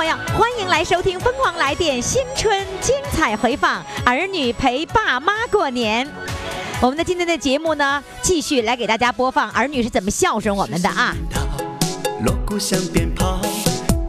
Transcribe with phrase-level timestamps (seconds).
[0.00, 6.08] 欢迎来收听《疯狂来电》新春精彩回放，儿女陪爸妈过年。
[6.80, 11.14] 我们的今天的节目呢，继续来给大家播放儿女是怎么孝顺我们的啊。
[12.24, 13.40] 锣鼓响鞭炮，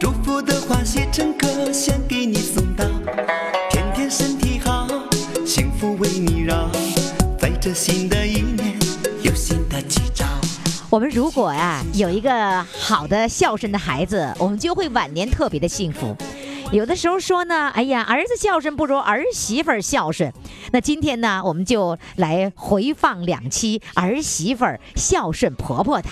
[0.00, 2.86] 祝福的话写成歌，先给你送到。
[3.68, 4.88] 天天身体好，
[5.44, 6.70] 幸福为你绕，
[7.38, 8.21] 在这新的。
[10.92, 16.14] 我们如果啊有一个好的孝顺的孩子，我们就会晚年特别的幸福。
[16.70, 20.30] 有的时候说呢，哎呀，儿子孝顺不如儿媳妇儿孝顺。
[20.70, 26.10] 那今天呢，我们就来回放两期儿媳妇儿孝顺婆婆的。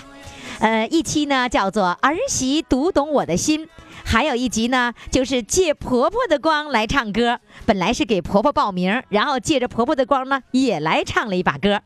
[0.61, 3.69] 呃，一期呢叫做“儿媳读懂我的心”，
[4.11, 7.39] 还有一集呢就是借婆婆的光来唱歌。
[7.65, 11.81] 本来是给婆婆报名，然后借着婆婆的光呢也来唱了一把歌。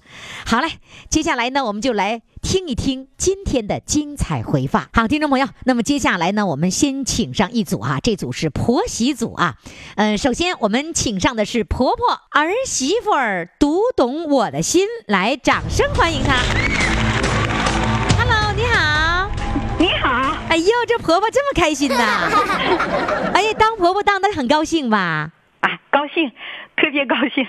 [0.47, 0.71] 好嘞，
[1.11, 4.89] 接下来呢我们就来听一听今天的精彩回放。
[4.95, 9.57] 好，听众朋友，那么接下来呢我们先请上一组啊，这组是婆媳组啊。
[9.97, 16.39] 嗯、首先我们请上的是婆婆儿媳妇儿读懂我的心，来，掌声欢迎她。
[20.65, 22.29] 呦，这婆婆这么开心呐！
[23.35, 25.31] 哎呀，当婆婆当的很高兴吧？
[25.61, 26.31] 啊，高兴，
[26.77, 27.47] 特别高兴，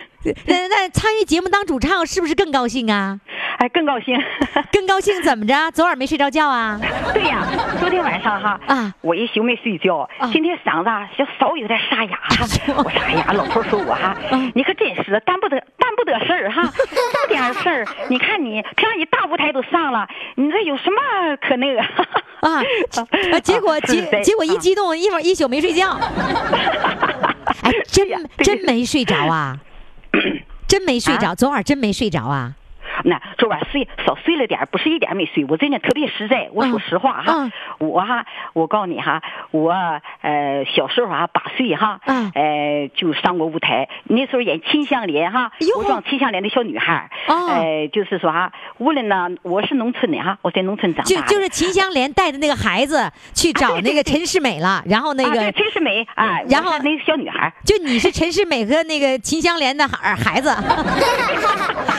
[0.48, 3.20] 那那参与节目当主唱是不是更高兴啊？
[3.58, 4.16] 哎，更高兴。
[4.72, 5.72] 更高兴怎么着？
[5.72, 6.80] 昨晚没睡着觉啊？
[7.14, 7.46] 对呀，
[7.80, 12.46] 昨天晚上哈，啊我一宿没睡觉，啊今天嗓子啊小稍有点沙哑哈。
[12.78, 21.82] 我说哎呀，老头说我哈，嗯你可真是担不得担不得事儿哈， 这么点事儿，你看你这样一大舞台都上了，你这有什么可那个？
[22.42, 22.62] 啊！
[23.32, 25.92] 呃 结果结结果一啊激动，一会儿一宿没睡觉。
[27.62, 28.08] 哎， 真
[28.38, 29.58] 真没睡着啊？
[30.68, 32.54] 真没睡着，昨晚真没睡着啊？
[33.04, 36.50] 那昨晚睡少睡了点，不是一点没睡，我真的特别实在。
[36.54, 39.72] 我说实话哈，嗯我哈，我告诉你哈，我
[40.22, 57.52] 呃小时候啊八岁哈，嗯呃就上过舞台，那时候演《秦香莲》哈我装秦香莲的小女孩儿，哦呃就是说哈，无论呢我是农村的哈，我在农村长大，就就是秦香莲带着那个孩子去找那个陈世美了，然后那个陈世美啊，然后那个小女孩。
[57.66, 60.50] 就你是陈世美和那个秦香莲的孩孩子，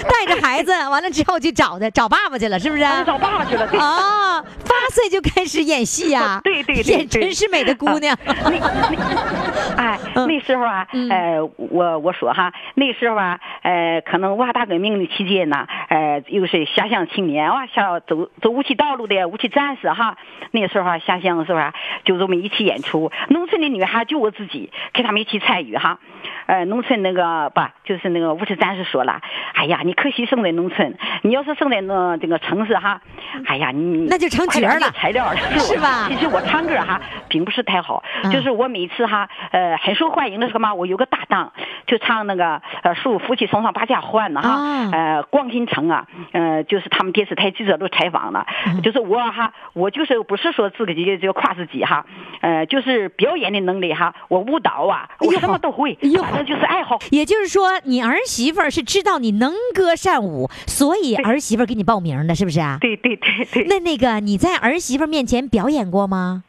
[0.08, 2.82] 带着孩子，完了之后就找他找爸爸去了，是不是？
[2.82, 3.78] 啊找爸爸去了，对。
[3.78, 8.16] 哦，八岁就开始演戏呀、 对对对 演对陈世美的姑娘。
[8.24, 20.16] 那那，哎，嗯那时候啊，呃，我我说哈，那时候啊，呃，可能文化大革命的期间呢，呃，又是下乡青年啊，下走走武器道路的武器战士哈，
[20.50, 21.74] 那时候啊，下乡的时候啊，
[22.04, 25.98] 就这么一起演出，农村的女孩就我自己跟他们一起参与哈，
[26.46, 29.20] 呃，农村那个不，就是那个武器战士说了，
[29.54, 30.75] 哎呀，你可惜生在农村，
[31.22, 33.00] 你要是生在那这个城市哈，
[33.46, 40.74] 哎呀，你那就成角了材料了， 是吧其实我唱歌哈，并不是太好，嗯就是我每次哈，呃，很受欢迎的时候嘛？
[40.74, 41.52] 我有个搭档，
[41.86, 52.06] 就唱那个呃，树夫妻送上把家欢呢哈，啊呃，光新城啊，呃，就是他们电视台记者都采访了，嗯就是我哈，我就是不是说自己就夸自己哈，
[52.40, 56.98] 呃，就是表演的能力哈，我舞蹈啊，我什么都会，哎呦反正就是爱好。
[57.10, 62.78] 也就是说，你儿媳妇儿是知道你能歌善舞，所以儿媳妇给你报名的，是不是啊？
[62.80, 66.42] 对对对对，那那个你在儿媳妇面前表演过吗？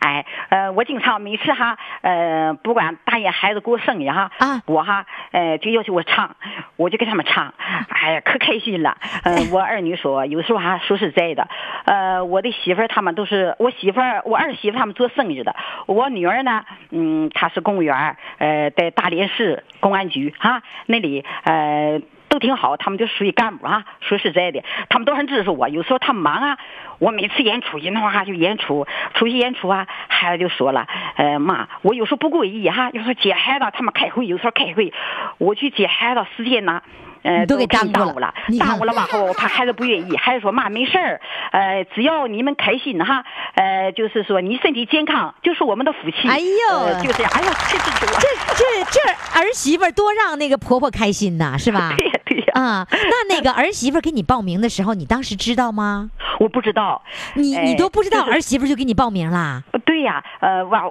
[0.00, 6.36] 哎，呃，我经常每次哈，呃，不管大爷孩子过生日哈，啊我哈，呃，就要求我唱，
[6.76, 7.52] 我就给他们唱，
[7.88, 8.96] 哎呀，可开心了。
[9.24, 11.48] 呃， 我儿女说，有时候哈，说实在的，
[11.84, 22.00] 呃，我的媳妇儿他们都是我媳妇儿，我儿媳妇他们做生意的，我女儿呢，嗯，她是公务员，呃，在大连市公安局哈那里，呃。
[22.28, 23.84] 都挺好，他们就属于干部啊。
[24.00, 25.68] 说实在的，他们都很支持我。
[25.68, 26.58] 有时候他忙啊，
[26.98, 30.86] 我每次演出一弄哈就演出，出去演出啊，孩子就说了，
[31.16, 34.92] 呃妈，我有时候不故意哈，有时候接孩子他们开会，有时候开会，
[35.38, 36.82] 我去接孩子时间呢。
[37.22, 41.20] 呃，都给给耽误了耽误了你，看耽误了吧后，我怕孩子不愿意，孩子说妈没事儿，
[41.52, 43.24] 呃，只要你们开心哈，
[43.54, 46.28] 呃，就是说你身体健康就是我们的福气。
[46.28, 48.24] 哎呦呃就这样，哎呀，这这这，这
[48.54, 51.94] 这这儿媳妇儿多让那个婆婆开心呐，是吧？
[51.98, 56.10] 对呀对呀，啊，那那个儿媳妇儿给你报名的时候，你当时知道吗？
[56.40, 57.02] 我不知道，
[57.34, 59.62] 你你哎都不知道儿媳妇儿就给你报名啦？
[59.84, 60.84] 对呀，呃，哇，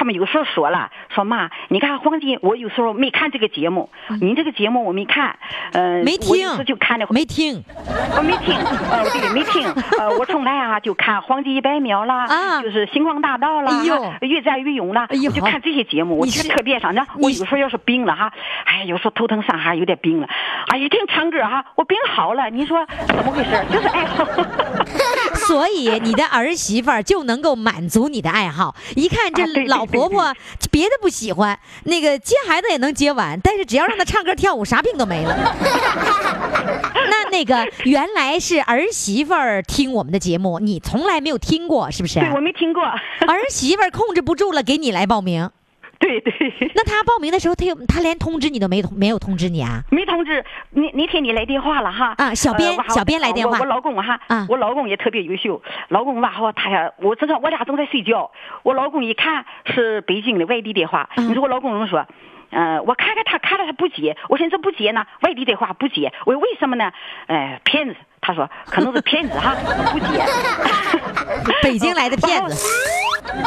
[0.00, 3.90] 他他们有时候说了，说妈，你看黄金，我有时候没看这个节目，
[4.22, 5.38] 您这个节目我没看，
[5.72, 7.62] 呃，没听我有时就看了没听
[8.16, 8.56] 我没听，
[8.90, 9.68] 呃，对，没听，
[10.00, 16.94] 呃，我从来啊就看《黄金一百秒》啦，啊就是《星光大道》啦，哎呦越战越勇啦，哎呦我就看这些节目，我你是觉得特别上。
[16.94, 18.32] 那我有时候要是病了哈，
[18.64, 20.26] 哎，有时候头疼上哈，有点病了，
[20.68, 23.50] 哎，一听唱歌哈，我病好了，你说怎么回事？
[23.70, 24.24] 就是爱好。
[25.46, 28.74] 所以你的儿媳妇儿就能够满足你的爱好。
[28.94, 30.34] 一看这老婆婆
[30.70, 35.36] 别的不喜欢，那个接孩子也能接完，但是只要让她唱歌跳舞，啥病都没了。
[37.10, 42.20] 那那个原来是儿媳妇儿听我们的节目，你从来没有听过，是不是？
[42.20, 42.82] 对，我没听过。
[43.26, 45.50] 儿媳妇儿控制不住了，给你来报名。
[46.00, 46.32] 对 对。
[46.74, 49.82] 那他报名的时候，他有他连通知你都没通没有通知你啊？
[49.90, 52.14] 没通知，那那天你来电话了哈？
[52.18, 55.62] 啊小编呃小编来电话我我老公哈，啊我老公也特别优秀。
[55.88, 58.30] 老公吧，哈他呀，我这个我俩正在睡觉，
[58.64, 62.04] 我老公一看是北京的外地电话，嗯你说我老公怎么说？
[62.50, 66.90] 呃，我看看他，看了他不接，我寻思不接呢，外地电话不接，我说为什么呢？
[67.28, 69.54] 呃，骗子，他说可能是骗子哈，
[69.92, 70.24] 不接。
[71.62, 72.66] 北京来的骗子。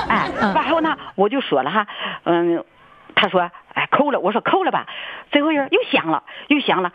[0.07, 1.85] 哎，嗯然后呢，我就说了哈，
[2.25, 2.63] 嗯，
[3.15, 3.41] 他说，
[3.73, 4.85] 哎，扣了，我说扣了吧，
[5.31, 6.91] 最后人又响了，又响了。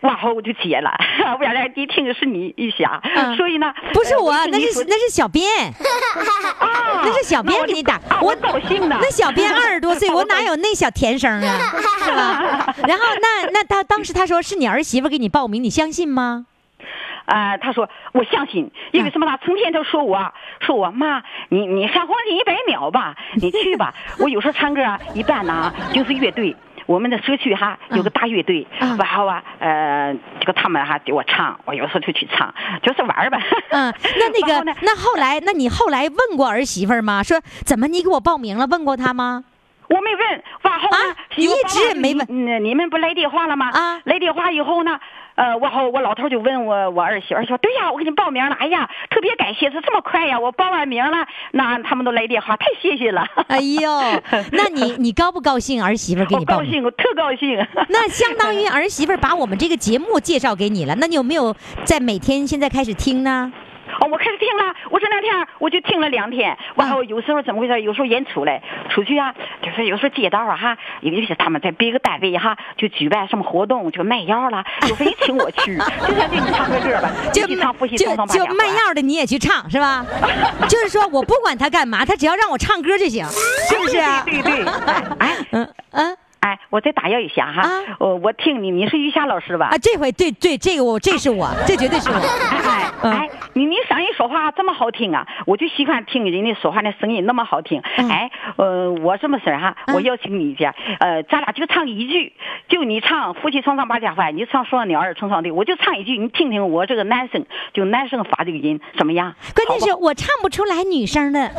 [0.00, 0.90] 然后我就接了，
[1.38, 8.96] 我原来一听是你一响，嗯所以呢，不是我，呃那是那是小编，啊那是小编给你打啊，我高兴的。
[9.00, 11.58] 那小编二十多岁， 我哪有那小甜声啊，
[12.04, 12.74] 是吧？
[12.86, 16.44] 然后那那他当时他说是你儿媳妇给你报名，你相信吗？
[17.26, 19.36] 啊，他说我相信，因为什么他？
[19.36, 23.92] 成天都说我，说我妈，你你上黄金一百秒吧， 你去吧。
[24.18, 26.56] 我有时候唱歌啊，一般呢就是乐队。
[26.86, 33.40] 我们的社区哈有个大乐队，嗯然后啊，呃，这个他们哈给我唱，我有时候就去唱，就是玩儿吧。
[33.70, 37.24] 嗯，那那个 后那后来，那你后来问过儿媳妇吗？
[37.24, 38.68] 说怎么你给我报名了？
[38.68, 39.42] 问过她吗？
[39.88, 43.68] 我没问，往后呢啊，你一直也没问嗯，你们不来电话了吗？
[43.74, 45.00] 啊来电话以后呢，
[45.36, 53.26] 呃，我好我老头就问我我儿媳妇儿说，对呀，我给你报名了，哎呀，特别感谢，是这么快呀，我报完名了，那他们都来电话，太谢谢了。
[53.48, 53.90] 哎呦，
[54.52, 55.82] 那你你高不高兴？
[55.84, 56.66] 儿媳妇给你报名？
[56.66, 57.64] 高兴，我特高兴。
[57.90, 60.94] 那相当于儿媳妇把我们这个节目介绍给你了。
[60.96, 61.54] 那你有没有
[61.84, 63.52] 在每天现在开始听呢？
[64.00, 67.80] 哦，我开始听了，我这两天我就听了两天，完后有时候怎么回事？
[67.82, 80.04] 有时候演出来出去啊，就是有时候街道啊哈，有一些他们在别个单位哈就举办什么活动，就卖药了，有时候也请我去，就想给你唱个歌吧，就唱复习就双双八家就卖药的你也去唱是吧？
[80.68, 83.24] 就是说我不管他干嘛，他只要让我唱歌就行，
[83.68, 84.22] 是不是啊？
[84.26, 86.16] 对对对，哎哎嗯嗯
[86.46, 89.78] 哎，我再打扰一下哈啊，我我听你，你是于霞老师吧啊，？
[89.82, 92.14] 这回对对，这个我这是我，这绝对是我。
[92.16, 97.82] 哎嗯哎，你你声音说话这么好听啊，我就喜欢听人家说话那声音那么好听。
[97.96, 99.76] 嗯哎，呃，我这么事儿哈？
[99.86, 102.32] 嗯我邀请你一下，呃，咱俩就唱一句，
[102.68, 107.44] 就你唱夫妻双双把家还，你唱双鸟儿成双对，我就唱一句，你听听我这个男生，
[107.74, 109.34] 就男生发这个音怎么样？
[109.54, 111.40] 关键是我唱不出来女生的。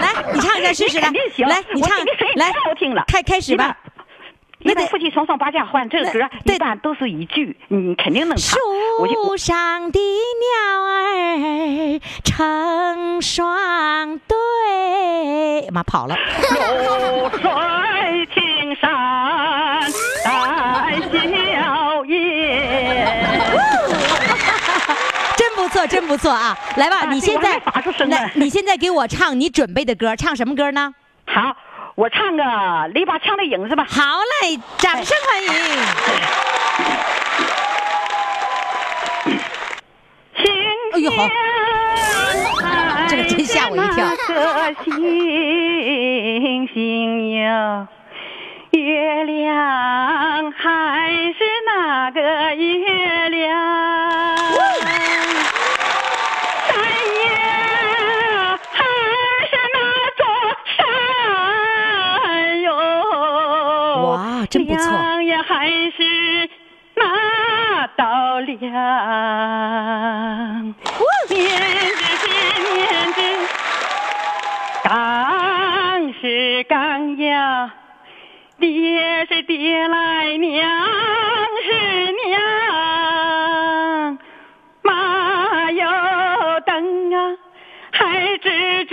[0.00, 1.08] 来，你唱一下试试来
[1.48, 1.96] 来你唱
[2.36, 3.78] 来太好听了，开开始吧。
[4.58, 8.58] 一那得夫妻双双八家欢这个歌对一般都是一句，你肯定能唱。
[8.58, 16.16] 树上的鸟儿成双对，妈跑了。
[16.50, 17.40] 流水
[18.34, 18.90] 青山
[20.24, 22.16] 带笑颜。
[25.36, 26.58] 真不错，真不错啊！
[26.76, 27.60] 来吧，啊你现在
[28.06, 30.92] 来，你现在给我唱你准备的歌，唱什么歌呢？
[31.26, 31.56] 好，
[31.96, 32.42] 我唱个
[32.92, 33.86] 篱笆墙的影子吧。
[33.88, 34.02] 好
[34.42, 35.48] 嘞，掌声欢迎！
[40.34, 41.00] 哎。
[41.00, 41.26] 呦好。
[43.08, 44.04] 这个真吓我一跳。
[44.28, 47.88] 那个星星哟，
[48.72, 52.20] 月亮还是那个
[52.56, 54.36] 月亮，
[68.36, 68.60] 那道亮。
[71.28, 71.40] 面
[71.96, 72.24] 子是
[72.62, 72.76] 面
[73.14, 73.18] 子，
[74.84, 76.22] 刚是
[76.64, 77.72] 刚呀，
[78.58, 80.68] 爹是爹来，娘
[81.64, 81.72] 是
[82.28, 82.40] 娘，
[84.82, 85.86] 马有
[86.66, 87.36] 灯啊，
[87.92, 88.92] 还吱吱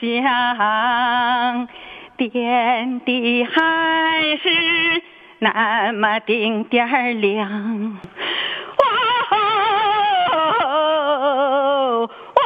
[0.00, 1.68] 响，
[2.16, 3.58] 点的还
[4.42, 4.48] 是
[5.44, 8.00] 那么丁点儿亮，
[8.78, 8.84] 哇
[9.28, 9.36] 吼，
[12.06, 12.42] 哇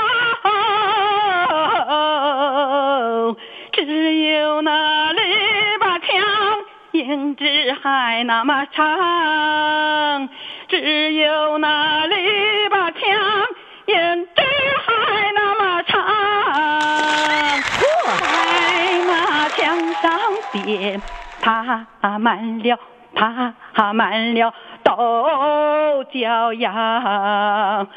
[1.85, 3.37] 吼，
[3.71, 3.81] 只
[4.17, 5.21] 有那篱
[5.79, 6.09] 笆墙
[6.91, 7.45] 影子
[7.81, 10.29] 还那么长，
[10.67, 12.17] 只有那篱
[12.69, 13.01] 笆墙
[13.87, 14.43] 影子
[14.85, 16.05] 还那么长，
[18.03, 18.27] 我在
[19.07, 19.57] 那墙
[20.03, 20.05] 上
[20.53, 21.01] 写。
[21.49, 22.79] 爬满了，
[23.15, 24.53] 爬满了
[24.85, 26.75] 豆角秧。
[26.75, 27.89] 哇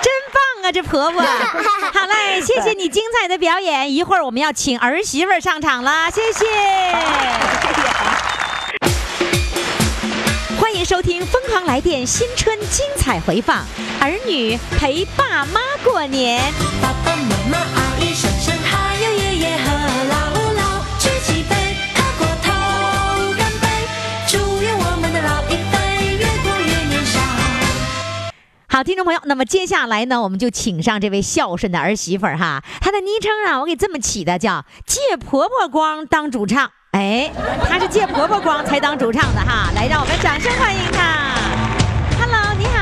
[0.00, 1.20] 真棒啊，这婆婆！
[1.20, 3.92] 好嘞，谢谢你精彩的表演。
[3.92, 6.46] 一会儿我们要请儿媳妇儿上场了，谢谢。
[10.76, 13.64] 迎收听《疯狂来电》新春精彩回放，
[13.98, 16.52] 儿女陪爸妈过年。
[16.82, 19.72] 爸爸妈妈阿姨婶婶还有爷爷和
[20.10, 20.14] 姥
[20.54, 21.56] 姥，举起杯，
[21.94, 22.52] 喝过头，
[23.38, 23.66] 干杯！
[24.28, 27.20] 祝愿我们的老一辈越过越年少。
[28.68, 36.70] 好，听众朋友，那么接下来呢，我们就请上这位孝顺的儿媳妇儿哈，她的昵称啊，我给这么起的，叫借婆婆光当主唱。
[36.96, 37.30] 哎，
[37.68, 41.34] 她是借婆婆光才当主唱的哈，来，让我们掌声欢迎她。
[42.18, 42.80] Hello，你好。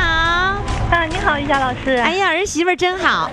[0.97, 1.97] 啊，你好，于霞老师。
[1.97, 3.29] 哎呀，儿媳妇真好，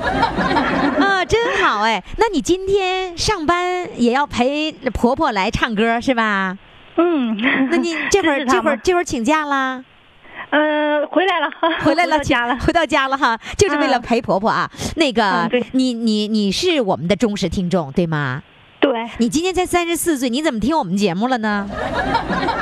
[1.00, 2.04] 啊， 真好哎。
[2.18, 6.58] 那你今天上班也要陪婆婆来唱歌是吧？
[6.98, 7.38] 嗯，
[7.70, 9.84] 那你 这会儿这会儿这会儿请假啦？
[10.50, 11.48] 呃，回来了，
[11.86, 12.58] 回来了，到家了。
[12.58, 14.68] 回到家了哈，就是为了嗯陪婆婆啊。
[14.96, 18.42] 那个嗯，你你你是我们的忠实听众对吗？
[19.02, 21.68] 对，你今年才三十四岁，你怎么听我们节目了呢？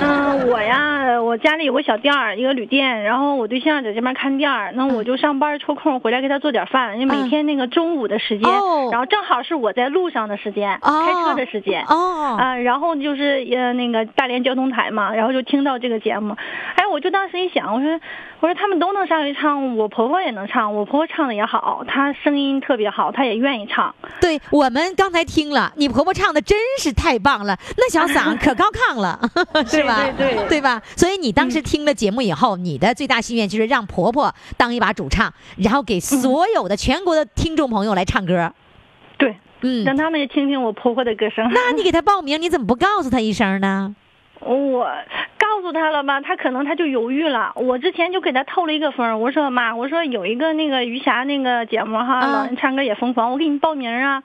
[0.01, 7.22] 嗯、我呀，我家里有个小店儿，一个旅店，然后我对象在这边看店儿，那我就上班抽空回来给他做点饭，因为嗯。
[7.24, 8.89] 每天那个中午的时间，哦。
[8.91, 11.03] 然后正好是我在路上的时间，哦。
[11.05, 11.84] 开车的时间。
[11.88, 16.36] 哦，啊，然后就是呃那个大连交通台嘛，然后就听到这个节目，
[16.75, 18.00] 哎，我就当时一想，我说
[18.41, 23.93] 我说他们都能上去唱，我婆婆也能唱，我婆婆唱的也好，她声音特别好，她也愿意唱。
[24.22, 29.19] 对我们刚才听了，你婆婆唱的真是太棒了，那小嗓 可高亢了，
[29.67, 30.10] 是吧？
[30.17, 30.81] 对对对吧？
[30.96, 38.53] 所以你当时听了节目以后，你的最大心愿就是让婆婆当一把主唱，然后给所有的全国的听众朋友来唱歌。
[39.17, 41.46] 对，嗯，让他们也听听我婆婆的歌声。
[41.51, 43.93] 那你给 她报名，你怎么不告诉她一声呢？
[44.39, 44.88] 我
[45.50, 47.51] 告诉他了吧，他可能他就犹豫了。
[47.56, 54.22] 我之前就给他透了一个风儿，我说妈，我说有一个那个余霞那个节目哈，啊老人唱歌也疯狂，我给你报名啊。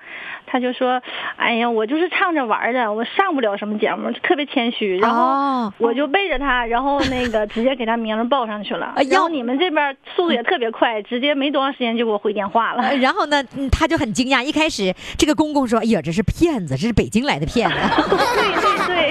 [0.47, 1.01] 他就说，
[1.37, 4.99] 哎呀，我就是唱着玩儿的，我上不了什么节目，特别谦虚。
[4.99, 8.95] 然后哦我就背着他，然后那个直接给他名儿报上去了。
[9.11, 12.83] 然后你们这边速度也特别快，直接没多长时间就给我回电话了。
[12.83, 14.45] 呃然后呢，他就很惊讶。
[14.45, 17.77] 一开始这个公公说：“哎呀，这是骗子，这是北京来的骗子。
[18.11, 19.11] 对 对对。”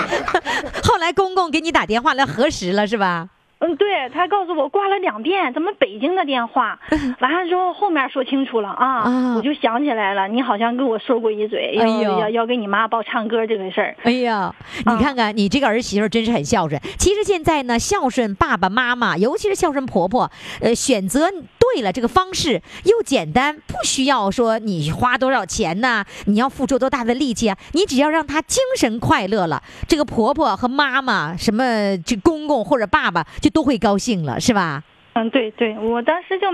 [0.83, 3.29] 后来公公给你打电话来核实了，是吧？
[3.59, 6.77] 嗯，对他告诉我挂了两遍，咱们北京的电话？
[7.21, 13.95] 完了之后后面说清楚了啊，啊我就想起来了，你好像跟我说过一嘴，要、要要给你妈报唱歌这个事儿。
[14.03, 14.53] 哎呀，
[14.85, 16.77] 你啊看看你这个儿媳妇儿真是很孝顺。
[16.97, 20.29] 其实现在呢，孝顺爸爸妈妈，尤其是孝顺婆婆，
[20.59, 21.29] 呃，选择
[21.63, 34.83] 对了这个方式又简单，不需要说你花多少钱呐、你要付出多大的力气啊，你只要让她精神快乐了，这个婆婆和妈妈，什么这公公或者爸爸就都会高兴了，是吧？
[35.13, 36.47] 嗯，对对，我当时就，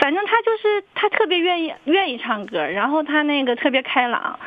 [0.00, 4.38] 反正他就是他特别愿意愿意唱歌，然后他那个特别开朗。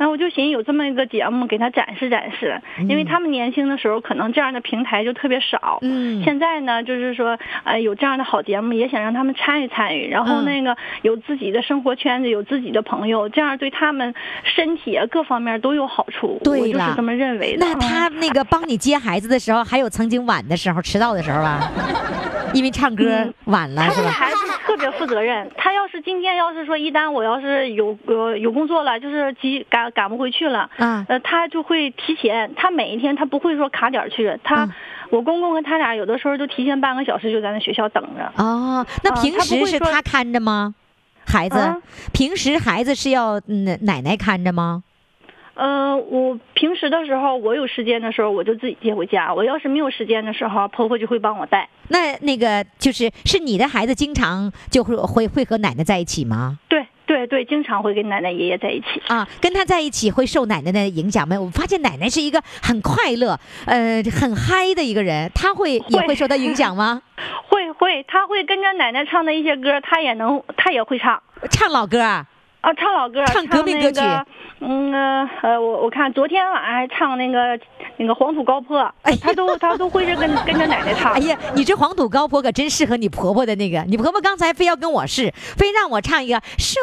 [0.00, 17.66] 然后我就寻思有这么一个节目给他展示展示，因为他们年轻的时候可能这样的平台就特别少，嗯现在呢就是说呃有这样的好节目，也想让他们参与参与，然后嗯那个有自己的生活圈子，有自己的朋友，这样对他们身体啊各方面都有好处，对就是这么认为的。
[17.66, 21.60] 那他嗯那个帮你接孩子的时候，还有曾经晚的时候、迟到的时候吧？
[22.54, 24.06] 因为唱歌嗯晚了他是吧？
[24.06, 25.48] 对孩子特别负责任。
[25.56, 32.54] 他要是今天要是说一旦我要是有有有工作了，就是急赶赶不回去了，嗯呃，他就会提前。
[32.54, 34.72] 他每一天他不会说卡点儿去，他、嗯
[35.10, 38.32] 我公公和他俩有的时候就提前半个小时就在那学校等着。
[38.36, 40.72] 哦，那啊平时是他看着吗？
[41.26, 41.76] 孩子，啊
[42.12, 44.84] 平时孩子是要嗯奶奶看着吗？
[45.54, 51.68] 呃，我平时的时候，我有时间的时候，我就自己接回家；我要是没有时间的时候，婆婆就会帮我带。
[51.88, 56.56] 那那个就是是你的孩子经常就会会会和奶奶在一起吗？
[56.68, 59.02] 对对对，经常会跟奶奶爷爷在一起。
[59.08, 61.36] 啊，跟他在一起会受奶奶的影响吗？
[61.40, 63.36] 我发现奶奶是一个很快乐、
[63.66, 67.02] 呃很嗨的一个人，他会也会会受到影响吗？
[67.48, 71.20] 会 会，他会跟着奶奶唱的一些歌，他也能，他也会唱。
[71.50, 72.24] 唱老歌啊？
[72.60, 74.26] 啊，唱老歌，唱革命歌曲那个
[74.62, 77.58] 嗯呃呃，我我看昨天晚上还唱那个
[77.96, 81.14] 那个黄土高坡，哎他都他都会是跟 跟着奶奶唱。
[81.14, 83.82] 哎呀，你这黄土高坡可真适合你婆婆的那个。
[83.88, 86.76] 你婆婆刚才非要跟我试，非让我唱一个树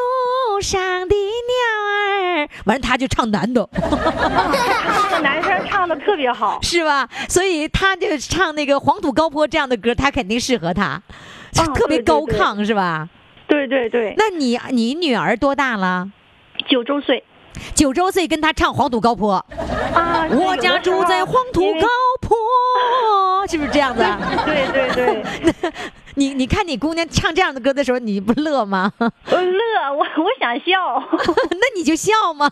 [0.62, 6.58] 上的鸟儿，完了她就唱男的，那个男生唱的特别好。
[6.64, 7.08] 是吧？
[7.30, 11.00] 所以他就唱那个黄土高坡这样的歌，他肯定适合她，
[11.52, 13.08] 就嗯特别对对对高亢，是吧？
[13.48, 16.12] 对对对，那你你女儿多大了？
[16.68, 17.24] 九周岁。
[17.74, 19.34] 九周岁跟她唱黄土高坡，
[19.94, 21.88] 啊，我家住在黄土高
[22.22, 24.20] 坡，是不是这样子啊？
[24.46, 25.72] 对对对，
[26.18, 28.92] 你你看你姑娘唱这样的歌的时候，你不乐吗？
[29.00, 29.08] 我
[29.40, 31.02] 乐，我我想笑。
[31.52, 32.50] 那你就笑嘛。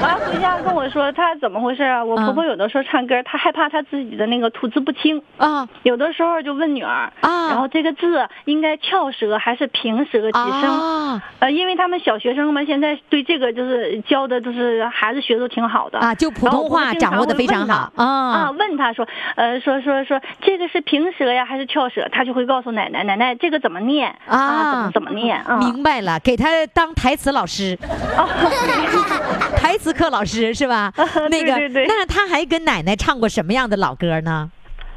[0.00, 2.04] 完了回家跟我说她怎么回事啊？
[2.04, 10.70] 我婆婆有的时候唱歌，她害怕她自己的那个吐字不清，啊有的时候就问女儿啊然后这个字应该翘舌还是平舌几声？
[10.70, 22.08] 啊呃，因为他们小学生们现在对这个就是教的，就是孩子学的挺好的啊，就普通话掌握的非常好啊啊，问他说，呃，说说说这个是平舌呀还是翘舌？
[22.12, 25.56] 他就会告诉奶奶，奶奶这个怎么念啊怎么怎么念啊？
[25.58, 27.76] 明白了，给他当台词老师，
[29.56, 30.92] 台词课老师是吧？
[31.30, 34.50] 那个，对对对那他还跟奶奶唱过什么样的老歌呢？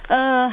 [0.08, 0.51] 呃，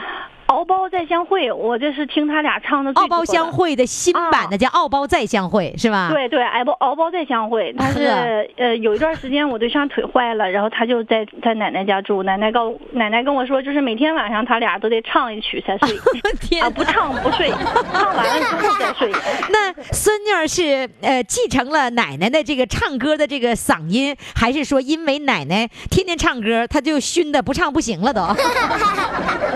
[0.50, 6.11] 敖包再相会，我这是听他俩唱的最敖包相会的新版的叫《敖包再相会》是吧？
[6.12, 15.97] 对对，敖包敖包再相会，他是呵呃有一段时间我对象腿坏了，然后他就在在奶奶家住，奶奶告奶奶跟我说，就是每天晚上他俩都得唱一曲才睡，
[16.42, 17.49] 天啊不唱不睡，
[17.92, 19.12] 唱完了之后再睡。
[19.50, 28.21] 那孙女儿是呃继承了奶奶的这个唱歌的这个嗓音，还是说因为奶奶天天唱歌，她就熏的不唱不行了都？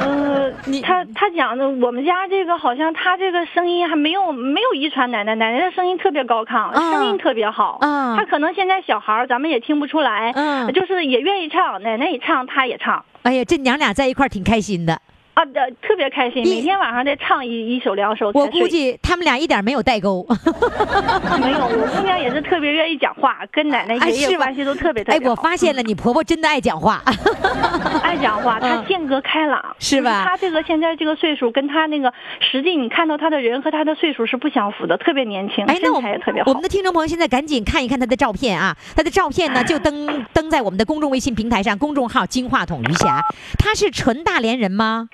[0.01, 7.79] 呃你，他他讲的，我们家这个好像他这个声音还没有没有遗传奶奶，奶奶的声音特别高亢，啊声音特别好。
[7.81, 13.05] 啊他可能现在小孩儿咱们也听不出来，嗯就是也愿意唱，奶奶也唱，他也唱。
[13.23, 15.01] 哎呀，这娘俩在一块儿挺开心的。
[15.35, 18.31] 啊，呃，特别开心，每天晚上在唱一一首两首。
[18.35, 20.25] 我估计他们俩一点没有代沟。
[21.41, 25.33] 没有，我姑娘也是特别愿意讲话，跟奶奶爷爷关系都特别特哎，别好。
[25.33, 27.03] 我发现了，你婆婆真的爱讲话。
[28.01, 36.51] 爱讲话，她嗯性格开朗，是吧她这个现在这个岁数，跟她那个实际你看到她的人和她的岁数是不相符的，特别年轻，哎，那身我们材也特别好。
[36.51, 43.21] 我们的听众朋友现在赶紧看一看她的照片啊， 她的照片呢就登登在我们的公众微信平台上，公众号“金话筒余霞”。
[43.59, 45.09] 她是纯大连人吗？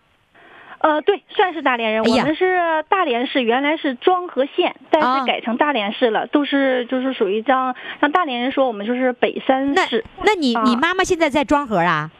[0.80, 2.02] 呃，对，算是大连人。
[2.02, 10.04] 哎我们是大连市，原来是庄河县，但啊是改成大连市了，都是就是属于让让大连人说我们就是北三那市。
[10.24, 12.10] 那你啊你妈妈现在在庄河啊？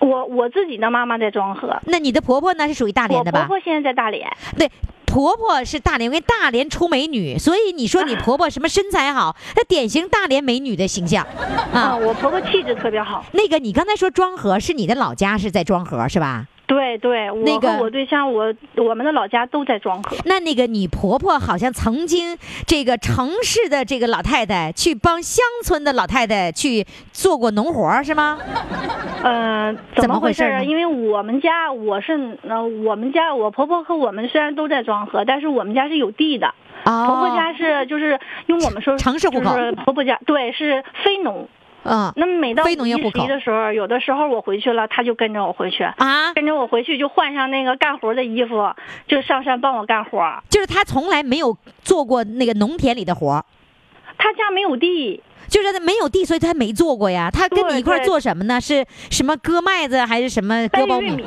[0.00, 3.40] 我我自己的妈妈在庄河，那你的婆婆呢是属于大连的吧？
[3.40, 4.28] 婆婆现在在大连。
[4.58, 4.68] 对，
[5.06, 11.24] 婆婆是大连，因为大连出美女，所以你说你婆婆什么身材好，那典型大连美女的形象
[11.72, 11.96] 啊，啊。
[11.96, 13.24] 我婆婆气质特别好。
[13.32, 16.46] 那个你刚才说庄河是你的老家是在庄河是吧？
[16.70, 20.16] 对对，那个我和我对象，我我们的老家都在庄河。
[20.24, 28.38] 那那个你婆婆好像曾经这个城市的这个老太太去帮乡村的老太太去做过农活儿是吗？
[29.24, 30.62] 嗯、怎怎么回事呢么回事啊？
[30.62, 36.54] 因为我们家我是呃，我们家我婆婆和我们虽然都在庄河，但是我们家是有地的。
[36.84, 41.48] 哦，婆婆家是就是用我们说城市户口就是婆婆家对是非农。
[41.82, 45.82] 嗯那么每到非农业五一十户口一的时候，有的时候我回去了，他就跟着我回去。
[45.84, 48.74] 啊，跟着我回去就换上那个干活的衣服，
[49.06, 50.42] 就上山帮我干活。
[50.48, 53.44] 就是他从来没有做过那个农田里的活儿。
[54.18, 57.30] 她家没有地，就是他没有地，所以他没做过呀。
[57.30, 58.60] 他跟你一块做什么呢？
[58.60, 61.24] 是什么割麦子还是什么割苞米掰玉米？。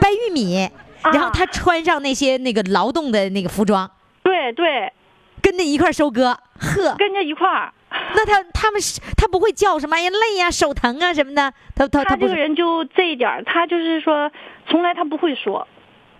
[0.00, 0.64] 掰玉米。
[1.02, 3.88] 啊然后他穿上那些那个劳动的那个服装，
[4.24, 4.92] 对对，
[5.40, 6.36] 跟着一块收割。
[6.58, 7.72] 呵，跟着一块儿。
[8.14, 11.52] 那他他们是她不会叫什么哎呀累呀、手疼啊什么的。
[11.74, 14.30] 他他他这个人就这一点儿，他就是说，
[14.68, 15.66] 从来他不会说，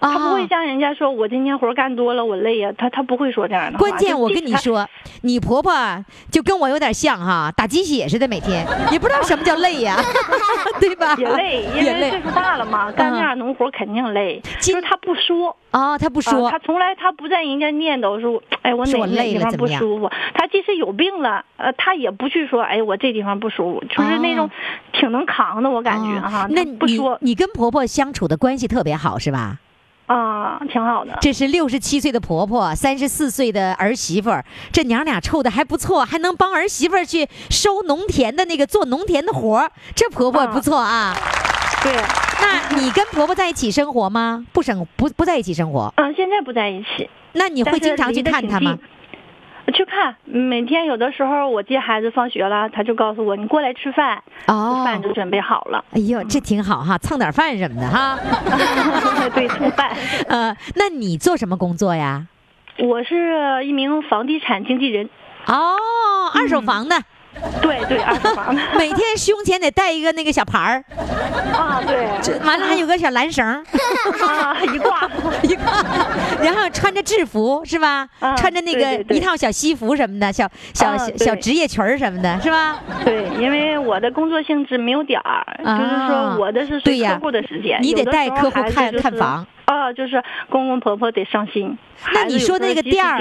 [0.00, 3.88] 他不会啊像人家说我今天活儿干多了我累呀，他他不会说这样的话。
[3.88, 4.86] 关键我跟你说，
[5.22, 5.72] 你婆婆
[6.30, 9.96] 就跟我有点像哈，打鸡血似的，每天也不知道什么叫累呀，
[10.80, 11.14] 对吧？
[11.18, 14.40] 也累，因为岁数大了嘛，干这嗯样农活肯定累。
[14.60, 20.10] 今就是他不说，啊，她不啊说他从来他不在人家念叨说，哎，我哪地方不舒服。
[20.34, 24.50] 他即使有病了，呃，他也不去说，哎，我这地方不舒服，就是那种哦
[24.92, 26.46] 挺能扛的，我感觉啊哈。
[26.50, 29.58] 那你不说你跟婆婆相处的关系特别好是吧？
[30.06, 31.16] 啊，挺好的。
[31.20, 41.14] 这是六十七岁的婆婆，三十四岁的儿媳妇儿，这娘俩处的还不错，还能帮儿媳妇儿去收农田的那个做农田的活儿，这婆婆不错啊。
[41.82, 41.92] 对，
[42.40, 44.44] 那你跟婆婆在一起生活吗？
[44.52, 47.08] 不生不不在一起生活，嗯，现在不在一起。
[47.32, 48.80] 那你会经常去看她吗近？
[49.72, 55.84] 去看，每天有的时候我接孩子放学了，他就告诉我你过来吃饭，哦饭就准备好了。
[55.92, 58.18] 哎呦，这挺好哈，蹭点饭什么的哈。
[59.34, 59.90] 对，蹭饭。
[60.28, 62.26] 呃，那你做什么工作呀？
[62.78, 65.08] 我是一名房地产经纪人，
[65.46, 65.76] 哦，
[66.34, 66.96] 二手房的，
[67.60, 70.84] 对对，二手房 每天胸前得带一个那个小牌儿，
[71.52, 73.62] 啊，对，这完了还有个小蓝绳儿，
[74.26, 75.08] 啊一挂，
[75.42, 75.84] 一挂，
[76.42, 78.08] 然后穿着制服是吧？
[78.20, 82.80] 啊穿着那个一套小西服什么的，小小啊小小职业裙儿什么的，是吧？
[83.04, 89.46] 对，因为我的工作性质没有点儿，就是说我的是对呀随客户的时间，你得带客户看就是看房。
[89.66, 91.76] 啊，就是公公婆婆得上心。
[92.14, 93.18] 那你说那个店儿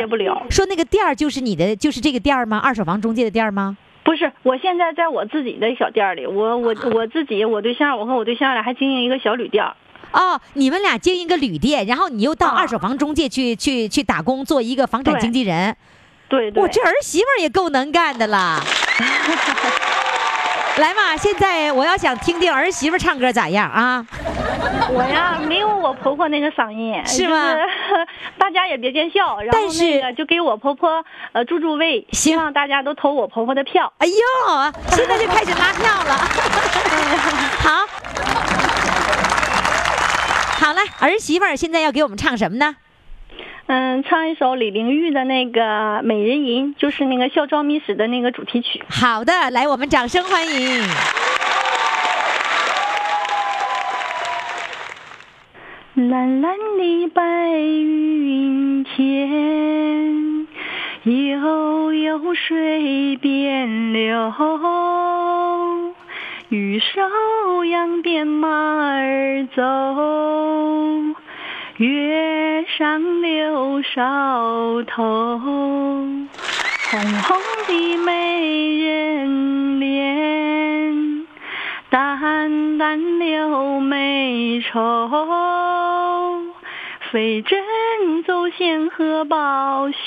[0.47, 2.61] 说那个店儿就是你的，就是这个店儿吗？
[2.63, 3.75] 二手房中介的店儿吗？
[4.05, 9.75] 不是，我现在在我自己的小店儿里，我我我自己，我对象，我和我对象俩还经营一个小旅店儿。
[10.11, 15.75] 哦，你们俩经营一个旅店，然后你又到啊二手房中介去、去去打工，做一个房产经纪人。
[16.29, 18.61] 对对，我这儿媳妇儿也够能干的啦。
[20.77, 24.05] 来嘛，现在我要想听听儿媳妇儿唱歌咋样啊？
[24.93, 27.67] 我呀没有我婆婆那个嗓音， 是吗就是
[28.37, 33.91] 大家也别见笑，然后那个就给我婆婆呃助助威，希望大家都投我婆婆的票。
[33.97, 34.13] 哎呦，
[34.89, 36.15] 现在就开始拉票了。
[37.63, 37.87] 好，
[40.59, 42.75] 好嘞，儿媳妇儿现在要给我们唱什么呢？
[43.67, 45.61] 嗯，唱一首李玲玉的那个
[46.03, 48.83] 《美人吟》，就是那个《孝庄秘史》的那个主题曲。
[48.87, 50.83] 好的，来，我们掌声欢迎。
[55.95, 60.45] 蓝蓝的白云天，
[61.05, 64.33] 悠悠水边流。
[66.49, 69.63] 玉手扬鞭马儿走，
[71.77, 75.39] 月上柳梢头。
[75.39, 80.64] 红红的美人脸，
[81.89, 85.09] 淡淡柳眉愁。
[87.11, 87.63] 飞针
[88.23, 89.97] 走线荷包绣，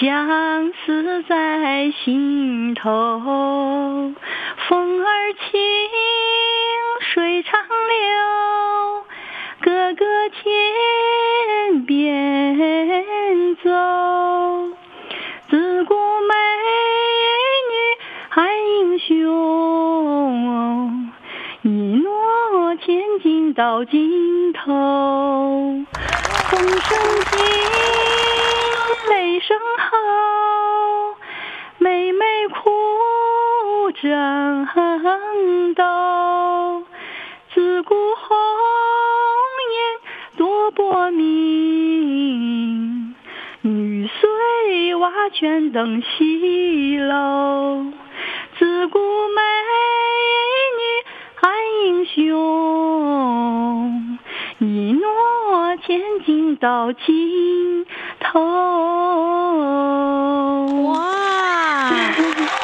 [0.00, 4.12] 相思在心头。
[4.68, 5.60] 风儿轻，
[7.00, 8.33] 水长流，
[23.54, 24.64] 到尽头。
[26.50, 26.98] 风声
[27.30, 27.38] 紧，
[29.10, 31.16] 雷声吼，
[31.78, 34.66] 妹妹哭争
[35.74, 36.82] 斗。
[37.54, 38.36] 自古红
[39.72, 39.76] 颜
[40.36, 43.14] 多薄命，
[43.62, 47.86] 女随瓦全登西楼。
[48.58, 49.40] 自古美
[52.16, 54.18] 英雄，
[54.58, 57.84] 一诺千金到尽
[58.20, 58.40] 头。
[60.82, 61.90] 哇，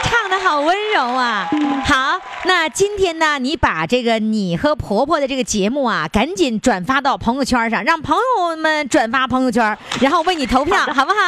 [0.02, 1.48] 唱的好温柔啊！
[1.84, 11.18] 好，那今天呢，你把这个你和婆婆的这个节目啊，赶紧转发到朋友圈上，让朋友们转发朋友圈，然后为你投票，好不好？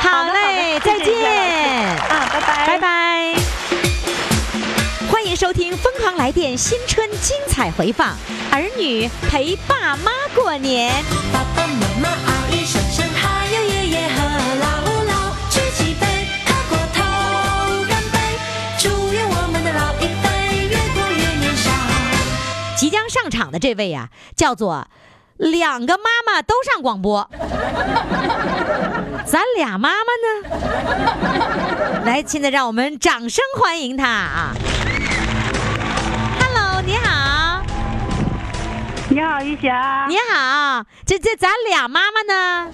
[0.00, 1.14] 好嘞，再见。
[1.96, 3.51] 啊，拜拜，拜拜。
[5.32, 8.14] 迎收听《疯狂来电》新春精彩回放，
[8.50, 11.02] 儿女陪爸妈过年。
[11.32, 14.20] 爸爸妈妈、阿姨、婶婶，还有爷爷和
[14.60, 16.06] 姥姥，举起杯，
[16.44, 17.02] 喝过头，
[17.88, 18.18] 干杯！
[18.78, 21.70] 祝愿我们的老一辈越过越年少。
[22.76, 24.86] 即将上场的这位啊，叫做
[25.38, 27.30] 两个妈妈都上广播，
[29.24, 32.04] 咱俩妈妈呢？
[32.04, 34.52] 来，现在让我们掌声欢迎她啊
[39.12, 40.06] 你好，玉霞。
[40.08, 42.72] 你好，这这咱俩妈妈呢？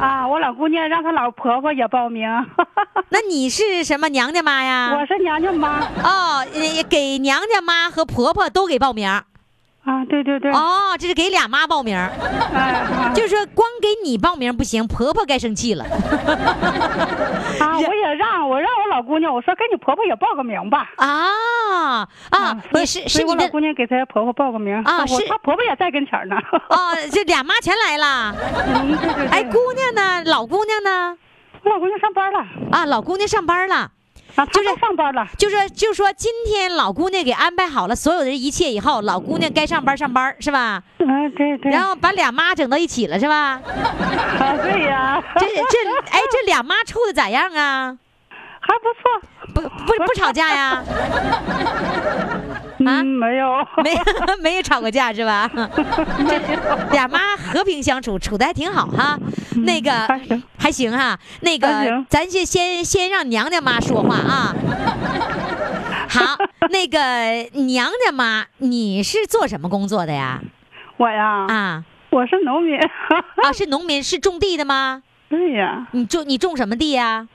[0.00, 2.26] 啊，我老姑娘让她老婆婆也报名。
[3.10, 4.96] 那你是什么娘家妈呀？
[4.98, 5.80] 我是娘家妈。
[6.02, 9.22] 哦，呃给娘家妈和婆婆都给报名。
[9.90, 10.52] 啊，对对对。
[10.52, 11.98] 哦，这是给俩妈报名，
[13.12, 15.84] 就是说光给你报名不行，婆婆该生气了。
[17.58, 20.90] 啊，我也让我让我老姑娘，我说给你婆婆也报个名吧。
[20.96, 26.36] 啊啊，你是所以所以我老姑娘给她婆婆报个名啊是她婆婆也在跟前儿呢。
[26.68, 28.34] 哦， 这俩妈全来了。
[28.76, 29.26] 嗯，对对对。
[29.26, 30.22] 哎，姑娘呢？
[30.30, 31.16] 老姑娘呢？
[31.64, 32.38] 我老姑娘上班了。
[32.70, 33.90] 啊，老姑娘上班了。
[34.36, 35.26] 啊，就是上班了。
[35.38, 40.82] 就是就说今天老姑娘给安排好了所有的一切以后，老姑娘该上班上班是吧？
[40.98, 41.70] 嗯，对对。
[41.72, 43.60] 然后把俩妈整到一起了是吧？
[43.60, 45.52] 啊，对呀，这这
[46.10, 47.96] 哎，这俩妈处的咋样啊？
[48.60, 49.02] 还不错。
[49.52, 50.84] 不不不吵架呀？
[52.86, 53.48] 啊嗯，没有。
[53.84, 53.94] 没
[54.42, 55.50] 没有吵过架是吧？
[55.54, 56.38] 这
[56.92, 59.18] 俩妈和平相处，处的还挺好哈。
[59.64, 61.18] 那个还行还行哈。
[61.40, 61.68] 那个
[62.08, 64.54] 咱先先先让娘家妈说话啊。
[66.08, 66.36] 好，
[66.70, 66.98] 那个
[67.60, 70.40] 娘家妈，你是做什么工作的呀？
[70.96, 72.76] 我呀，啊我是农民。
[72.78, 75.02] 啊，是农民，是种地的吗？
[75.28, 77.28] 对呀，你种你种什么地呀？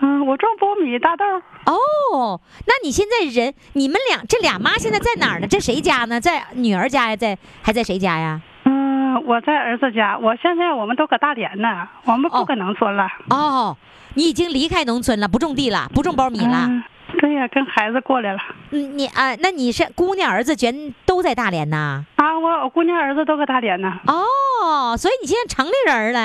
[0.00, 1.24] 嗯，我种苞米、大豆。
[1.66, 5.46] 哦，那你现在人，你们俩这俩妈现在在哪儿呢？
[5.46, 6.20] 这谁家呢？
[6.20, 7.16] 在女儿家呀？
[7.16, 8.40] 在还在谁家呀？
[8.64, 10.18] 嗯，我在儿子家。
[10.18, 13.08] 我现在我们都搁大连呢，我们哦不搁农村了。
[13.28, 13.76] 哦，
[14.14, 16.66] 你已经离开农村了，不种地了，不种苞米了。
[16.68, 16.82] 嗯，
[17.20, 18.38] 对呀，跟孩子过来了。
[18.70, 22.04] 嗯，你啊，那你是姑娘儿子全都在大连呐？
[22.16, 23.92] 啊，我我姑娘儿子都搁大连呢。
[24.06, 26.18] 哦，所以你现在城里人儿嘞，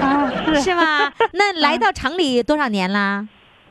[0.00, 1.12] 啊，是是吧？
[1.32, 3.26] 那来到城里多少年啦？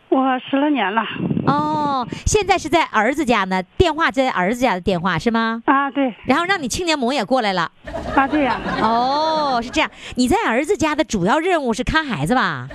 [0.09, 1.01] 我十来年了。
[1.45, 5.61] 哦，现在是在儿子家呢，电话在儿子家的电话是吗？
[5.65, 7.71] 啊，对，然后让你亲家母也过来了。
[8.15, 9.89] 啊，对呀，哦，是这样。
[10.15, 12.67] 你在儿子家的主要任务是看孩子吧？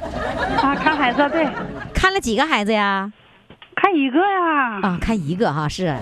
[0.63, 1.49] 啊，看孩子，对，
[1.95, 3.11] 看了几个孩子呀？
[3.75, 4.81] 看一个呀。
[4.83, 5.87] 啊，看一个哈，是。
[5.87, 5.99] 啊，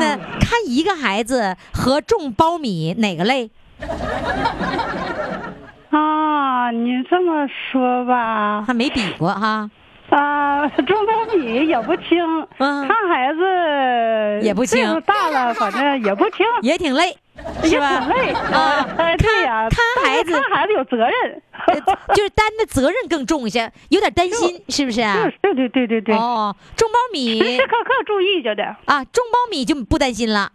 [0.00, 3.50] 那看一个孩子和种苞米哪个累？
[5.90, 9.46] 啊，你这么说吧，还没比过哈。
[9.46, 9.70] 啊，
[10.08, 17.16] 种苞米也不轻，嗯看孩子也不轻大了， 反正也不轻，也挺累，
[17.62, 18.00] 是也吧？
[18.00, 25.16] 挺累啊呃 对呀，看看孩子看孩子有责任， 呃就是担的责任更重一些，有点担心，是不是啊？
[25.42, 30.50] 对对对对对，哦，种苞米时时刻刻注意着的，啊，种苞米就不担心了。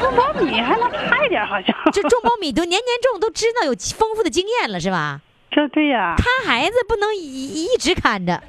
[0.00, 1.74] 种苞米还能差一点，好像。
[1.92, 5.20] 这种苞米都年年种，都知道有丰富的经验了，是吧？
[5.50, 8.40] 这对呀，看孩子不能一一直看着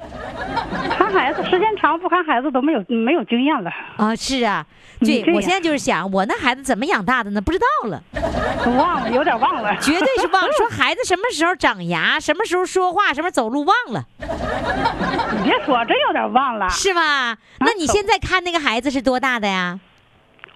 [0.96, 4.64] 看孩子时间长不看孩子都没有没有经验了，啊，是啊。
[5.00, 7.40] 对，我现在就是想，我那孩子怎么养大的呢？
[7.40, 8.02] 不知道了，
[8.76, 9.74] 忘了有点忘了。
[9.76, 10.52] 绝对是忘了。
[10.52, 14.04] 说孩子什么时候长牙，什么时候说话，什么走路忘了，
[15.38, 16.68] 你别说，真有点忘了。
[16.68, 17.38] 是吧？
[17.60, 19.80] 那你现在看那个孩子是多大的呀？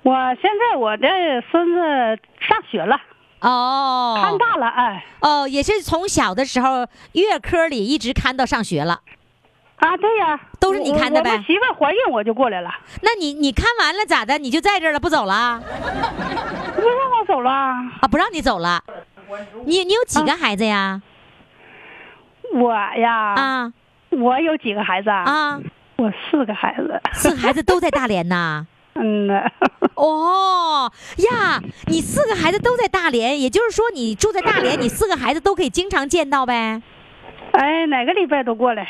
[0.03, 1.09] 我现在我的
[1.51, 1.81] 孙子
[2.39, 3.01] 上学了，
[3.45, 9.01] 看哦大了，哎，哦，也是从小的时候月科里一直看到上学了。
[9.77, 12.71] 啊，对呀，都是你看的呗我我媳妇怀孕我就过来了，
[13.03, 14.39] 那你你看完了咋的？
[14.39, 15.61] 你就在这儿了，不走了
[16.75, 17.51] 不让我走了。
[17.51, 18.09] 啊？
[18.11, 18.83] 不让你走了？
[19.67, 21.03] 你你有几个孩子呀？
[22.55, 23.73] 我呀，啊
[24.11, 25.25] 我有几个孩子啊？
[25.25, 25.61] 啊，
[25.97, 27.01] 我四个孩子。
[27.13, 28.67] 四个孩子都在大连呐。
[28.95, 29.51] 嗯呐，
[29.97, 36.81] 哦呀，你四个孩子都在大连，也就是说你住在大连， 你四个孩子都可以经常见到呗？
[37.53, 38.87] 哎，哪个礼拜都过来。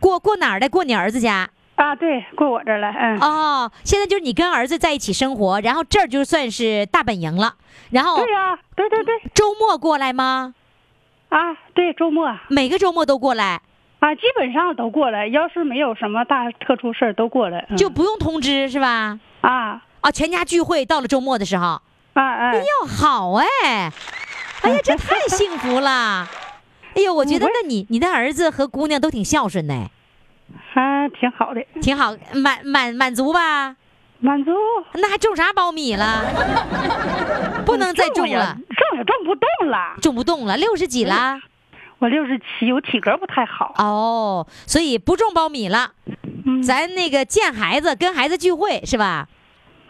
[0.00, 0.68] 过过哪儿的？
[0.68, 1.48] 过你儿子家？
[1.76, 3.18] 啊，对，过我这儿来，嗯。
[3.20, 7.54] 哦，现在就是你跟儿子在一起生活，然后这儿就算是大本营了。
[7.90, 10.54] 然后对呀、对对对，周末过来吗？
[11.28, 11.38] 啊，
[11.74, 13.60] 对，周末每个周末都过来，
[14.00, 15.26] 啊，基本上都过来。
[15.26, 17.66] 要是没有什么大特殊事儿，都过来。
[17.70, 19.18] 嗯就不用通知是吧？
[19.40, 21.82] 啊啊，全家聚会到了周末的时候，啊
[22.14, 23.92] 哎，呦，好哎，
[24.62, 26.28] 哎呀，这太幸福了。
[26.94, 29.74] 哎呦，我觉得那你你的儿子和姑娘都挺孝顺的，
[30.72, 33.76] 还挺好的，挺好，满满满足吧？
[34.20, 34.52] 满足。
[34.94, 36.24] 那还种啥苞米了？
[37.64, 39.96] 不能再种了，种也种不动了。
[40.00, 41.38] 种不动了，六十几了
[41.98, 43.74] 我六十七，我体格不太好。
[43.78, 45.92] 哦，所以不种苞米了。
[46.46, 49.28] 嗯咱那个见孩子，跟孩子聚会是吧？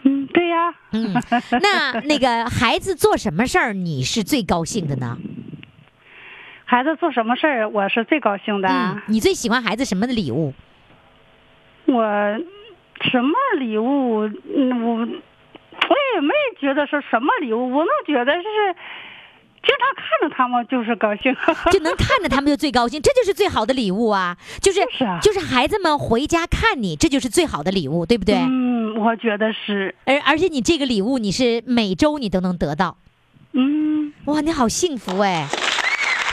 [0.03, 0.73] 嗯，对呀。
[0.91, 1.13] 嗯，
[1.61, 5.17] 那 那个孩子做什么事儿你是最高兴的呢？
[6.65, 8.69] 孩子做什么事儿，我是最高兴的。
[8.69, 10.53] 嗯，你最喜欢孩子什么的礼物？
[11.85, 12.03] 我
[13.01, 14.21] 什么礼物？
[14.55, 18.75] 嗯，我我也没觉得是什么礼物，我能觉得是
[19.61, 21.35] 经常看着他们就是高兴。
[21.71, 24.37] 就能看着他们就最高兴，这就是最好的礼物啊！
[24.61, 28.35] 就是就是啊就是孩子们回家看你，这就是最好的礼物，对不对？
[28.35, 29.93] 嗯，我觉得是。
[30.05, 32.97] 而而且你这个礼物你是每周你都能得到，
[33.53, 35.47] 嗯，哇，你好幸福哎！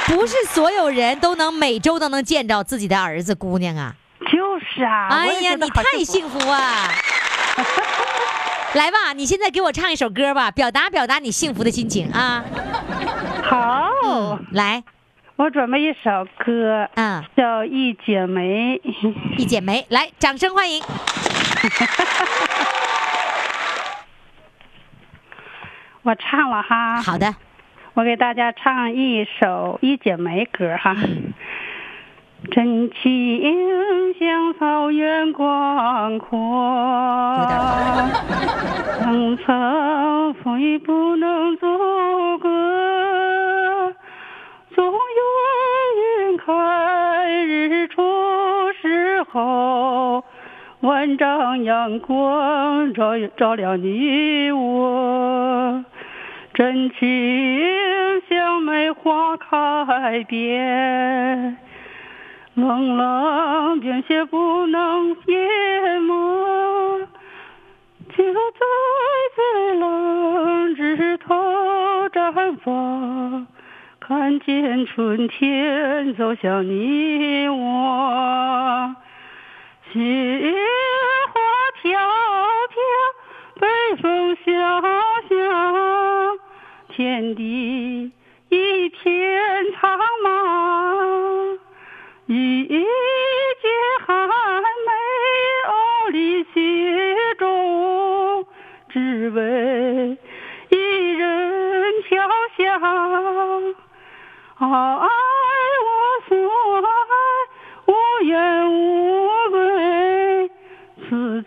[0.06, 3.94] 不是所有人都能每周都能见着自己的儿子姑娘啊！
[4.20, 5.08] 就是啊。
[5.08, 6.88] 哎呀，你太幸福啊！
[8.74, 12.44] 来吧，你现在给我唱一首歌吧，表达表达你幸福的心情啊！
[13.48, 13.88] 好。
[14.04, 14.82] 嗯，来，
[15.36, 18.78] 我准备一首歌，嗯，叫《一剪梅》。
[19.38, 20.82] 一剪梅，来，掌声欢迎。
[26.02, 27.34] 我唱了哈，好的，
[27.94, 30.96] 我给大家唱一首《一剪梅》歌哈。
[32.52, 37.48] 真情像草原广阔，
[39.00, 41.66] 层层风雨不能阻
[42.38, 42.48] 隔，
[50.86, 55.84] 万丈阳光照照亮你我。
[56.54, 57.00] 真情
[58.28, 61.56] 像梅花开遍。
[62.54, 67.00] 冷冷冰雪不能淹没，
[68.16, 68.60] 就在
[69.34, 71.34] 最冷枝头
[72.08, 73.46] 绽放，
[74.00, 78.95] 看见春天走向你我。
[79.96, 80.54] 雪
[81.32, 81.40] 花
[81.80, 81.98] 飘
[82.68, 82.76] 飘，
[83.60, 83.66] 北
[84.02, 84.52] 风萧
[85.26, 85.34] 萧，
[86.88, 88.12] 天地
[88.50, 91.58] 一片苍茫。
[92.26, 92.84] 一介
[94.06, 94.92] 寒梅
[95.66, 98.46] 傲立雪中，
[98.90, 100.18] 只为
[100.68, 100.76] 一
[101.14, 102.28] 人飘
[102.58, 103.74] 香。
[104.58, 105.05] 啊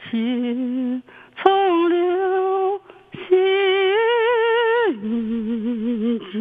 [0.09, 1.01] 情
[1.41, 2.81] 从留
[3.27, 3.27] 心
[6.31, 6.39] 间。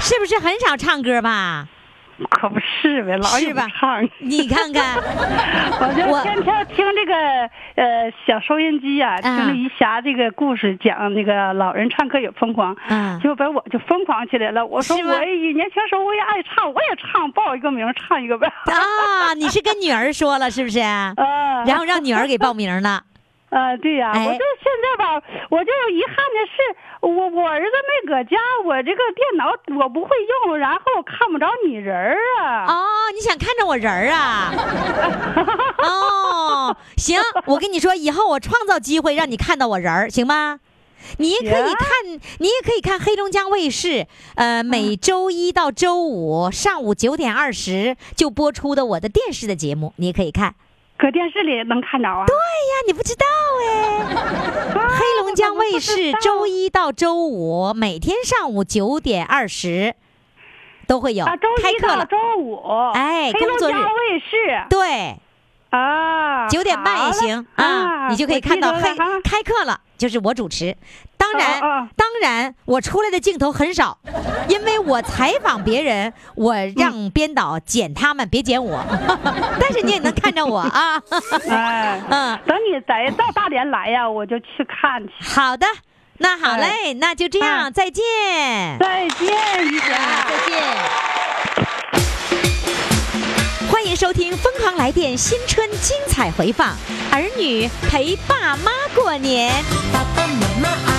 [0.00, 1.68] 是不是很少唱歌吧？
[2.42, 4.02] 可不是呗，老有唱。
[4.18, 4.96] 你看看，
[5.78, 7.14] 我就天天听这个
[7.76, 14.66] 呃小收音机呀、嗯听余霞这个故事，讲那个老人唱歌也疯狂，嗯就把我就疯狂起来了。
[14.66, 18.48] 我说我也年轻时候我也爱唱，我也唱，报一个名唱一个呗。
[18.66, 20.80] 啊，你是跟女儿说了是不是？
[20.80, 21.14] 啊，
[21.64, 23.02] 然后让女儿给报名了。
[23.52, 26.56] 啊，对呀、哎我就现在吧，我就遗憾的是，
[27.02, 30.08] 我我儿子没搁家，我这个电脑我不会
[30.46, 32.64] 用，然后看不着你人儿啊。
[32.66, 34.50] 哦，你想看着我人儿啊？
[35.84, 40.60] 哦，行，我跟你说，以后我创造机会让你看到我人儿，行吗？
[41.18, 41.88] 你也可以看，
[42.38, 50.54] 你也可以看黑龙江卫视，呃，每周一到周五上午九点二十就播出的我的电视的节目，你也可以看。
[51.02, 52.24] 搁电视里能看着啊？
[52.24, 53.26] 对呀，你不知道
[53.66, 54.04] 哎，
[54.88, 59.96] 黑龙江卫视周一到周五每天上午九点二十
[60.86, 63.72] 都会有开课了，周五，哎黑龙工作日。
[63.72, 64.64] 江卫视。
[64.70, 65.16] 对，
[65.70, 70.76] 啊，九点半也行啊，你就可以看到黑开课了，就是我主持。
[71.22, 71.60] 当然，
[71.96, 73.96] 当然，我出来的镜头很少，
[74.48, 78.84] 因为我采访别人，我让编导剪他们，别剪我。
[79.60, 81.00] 但是你也能看着我啊。
[81.48, 85.12] 哎， 嗯，等你再到大连来呀，我就去看去。
[85.24, 85.64] 好的，
[86.18, 88.04] 那好嘞，那就这样，嗯再见。
[88.80, 89.86] 再见，于姐。
[89.88, 90.60] 再见。
[93.70, 96.76] 欢迎收听《疯狂来电》新春精彩回放，
[97.12, 99.52] 儿女陪爸妈过年。
[99.92, 100.91] 爸爸妈妈、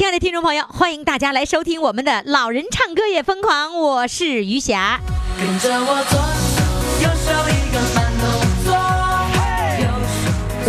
[0.00, 4.98] 亲爱的听众朋友，欢迎大家来收听我们的《老人唱歌也疯狂》，我是余霞。
[5.38, 6.62] 跟着我左手
[7.02, 7.59] 右手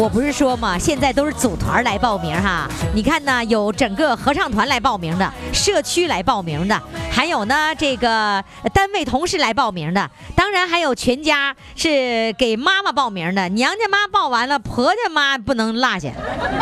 [0.02, 2.68] 我不是说嘛，现在都是组团来报名哈。
[2.96, 13.48] 你看呢，有整个合唱团来报名的，社区来报名的，还有呢这个单位同事来报名的，当然还有全家是给妈妈报名的。
[13.50, 16.10] 娘家妈报完了，婆家妈不能落下，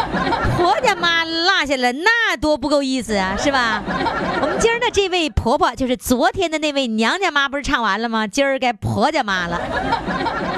[0.60, 3.82] 婆家妈落下了，那多不够意思啊，是吧？
[4.42, 8.28] 我们今儿的这位婆婆，就是昨天的那位娘家妈，不是唱完了吗？
[8.28, 9.62] 今儿该婆家妈了。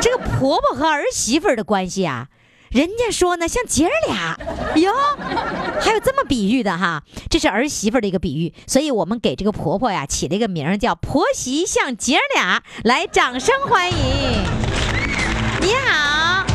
[0.02, 2.26] 这个婆婆和儿媳妇的关系啊，
[2.72, 4.38] 人家说呢像姐儿俩
[4.76, 4.94] 哟，
[5.82, 13.98] 还有这么比喻的哈，这是儿媳妇的一个比喻，所以我们给这个婆婆呀起了一个名儿叫婆媳像姐儿俩，来掌声欢迎。
[15.60, 16.46] 你好，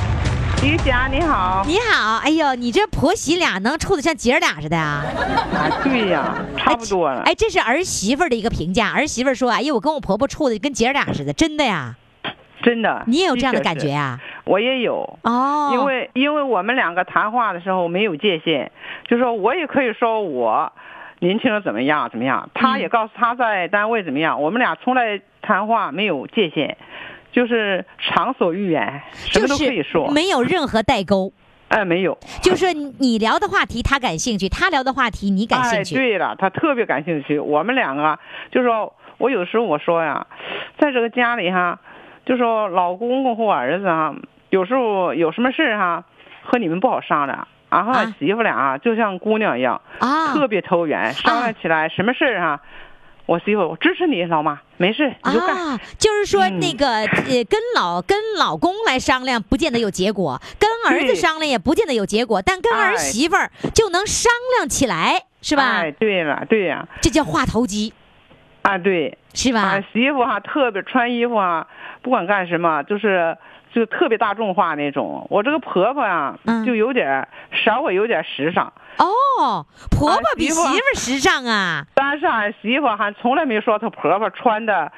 [0.64, 5.04] 于霞你好，你好，哎呦，你这婆媳俩能处的像姐儿俩似的啊？
[5.52, 7.20] 啊对呀，差不多了。
[7.26, 11.96] 哎，这是儿媳妇的一个评价，儿媳妇儿说，哎呦，我跟我婆婆处的跟姐儿俩似的，真的呀？
[12.62, 13.60] 真的，你也有这样的？
[13.60, 14.18] 感觉啊？
[14.44, 15.18] 我也有。
[15.22, 18.70] 哦，因为因为我们两个谈话的时候没有界限，
[19.06, 20.72] 就说我也可以说我
[21.20, 26.76] 年轻人怎么样怎么样，他也告诉他在单位怎么样，我们俩从来谈话没有界限，
[27.32, 30.10] 就是畅所欲言，什么都可以说。
[30.10, 31.32] 没有任何代沟，
[31.68, 32.16] 哎，没有。
[32.42, 35.94] 就是你聊的话题他感兴趣，他聊的话题你感兴哎，趣。
[35.94, 37.38] 对了，他特别感兴趣。
[37.38, 38.18] 我们两个
[38.50, 40.26] 就是说，我有时候我说呀，
[40.78, 41.78] 在这个家里哈，
[42.26, 44.14] 就说老公公和我儿子哈，
[44.50, 46.04] 有时候有什么事儿哈，
[46.42, 47.48] 和你们不好商量。
[47.70, 50.34] 然后啊媳妇俩啊，就像姑娘一样，啊。
[50.34, 52.60] 特别投缘，商量起来什么事儿哈，
[53.26, 55.56] 我媳妇我支持你，老妈，没事你就干。
[55.56, 56.58] 啊，就是说嗯。
[56.58, 65.62] 那个、呃，跟老跟老公来商量，不见得有结果；跟儿子商量也不见得有结果，但跟儿哎媳妇儿就能商量起来，是吧？
[65.62, 67.92] 哎，对了，对呀、这叫话头机，
[68.62, 69.60] 啊，对，是吧？
[69.60, 71.66] 俺媳妇哈特别穿衣服啊，
[72.02, 73.36] 不管干什么，就是
[73.72, 75.26] 就特别大众化那种。
[75.30, 81.84] 我这个婆婆啊，嗯就有点儿稍微有点时尚，哦，婆婆比媳妇儿时尚啊！
[81.94, 84.90] 但是俺媳妇还从来没说她婆婆穿的。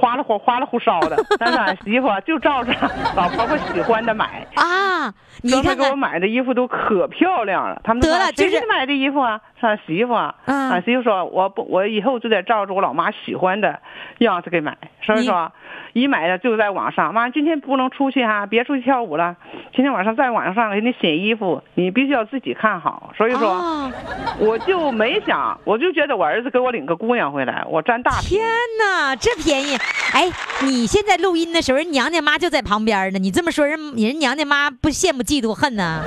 [0.00, 2.72] 花里胡花里胡哨的， 但是俺媳妇就照着
[3.14, 7.80] 老婆婆喜欢的买，啊，你专门给我买的衣服都可漂亮了。
[7.84, 9.40] 他们说得了就是谁给你买的衣服啊？
[9.60, 10.34] 是俺媳妇啊。
[10.46, 13.78] 嗯俺媳妇说，我不，我以后就得照着我老妈喜欢的
[14.18, 14.76] 样子给买。
[15.02, 15.52] 所以说，
[15.92, 19.36] 一买的就在网上，妈，今天不能出去哈、别出去跳舞了。
[19.74, 23.12] 今天晚上在网上给你选衣服，你必须要自己看好。
[23.16, 23.92] 所以说，哦，
[24.38, 28.28] 我就没想，我就觉得我儿子给我领个姑娘回来，我占大便宜。
[28.28, 28.46] 天
[28.78, 29.76] 哪，这便宜！
[30.12, 30.28] 哎，
[30.64, 33.18] 你现在录音的时候，人娘家妈就在旁边呢。
[33.18, 36.02] 你这么说，人人娘家妈不羡慕嫉妒恨呢？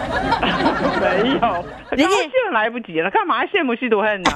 [1.00, 4.32] 没有，人家高兴来不及了，干嘛羡慕嫉妒恨呢？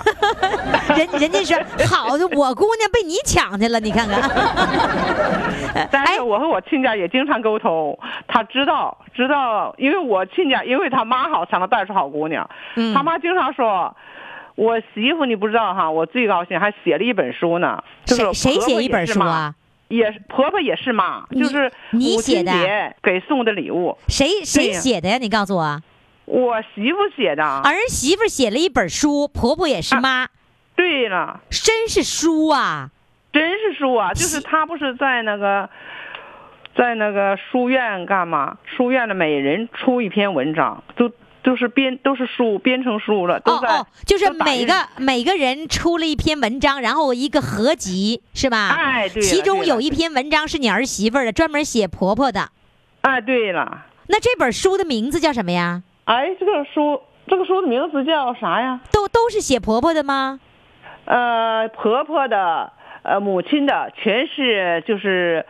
[0.96, 4.22] 人人家说好的，我姑娘被你抢去了，你看看。
[5.76, 13.94] 哎 但是我和我亲家也经常沟通，他知道知道，因为我亲家因为他妈好才能带出好姑娘，嗯他妈经常说。
[14.58, 19.08] 我媳妇你不知道哈，我最高兴还写了一本书呢，就是谁谁婆婆写一本？
[19.08, 19.56] 书啊？
[19.88, 25.18] 也是婆婆也是妈，就是你写的节给送的礼物，谁谁写的呀？
[25.18, 25.80] 你告诉我。
[26.26, 27.44] 我媳妇写的。
[27.44, 30.28] 儿媳妇写了一本书，婆婆也是妈，
[30.76, 32.90] 对了，真是书啊！
[33.32, 35.70] 真是书啊，就是她不是在那个，
[36.76, 38.58] 在那个书院干嘛？
[38.66, 41.10] 书院的每人出一篇文章，都
[41.48, 48.76] 都是编都是书编成书了，都在哦哦，就是每个每个人出了一篇文章，然后一个合集是吧？
[48.78, 52.50] 哎对其中有一篇文章是你儿媳妇的，专门写婆婆的。
[53.00, 55.84] 哎对了，那这本书的名字叫什么呀？
[56.04, 58.82] 哎这个书这个书的名字叫啥呀？
[58.92, 60.42] 都都是写婆婆的吗？
[61.06, 62.74] 呃，婆婆的。
[63.08, 65.46] 呃，母亲的全是就是，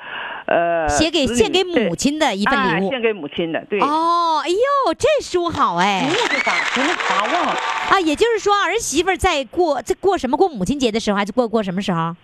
[0.45, 3.79] 呃，写给献给母亲的一份礼物哎献给母亲的，对。
[3.79, 6.51] 哦，哎呦，这书好哎题目是啥？
[6.75, 7.55] 题目啥忘了？
[7.89, 7.99] 啊！
[7.99, 12.15] 也就是说，儿媳妇儿在过在过什么过母亲节的时候，还是过过什么时候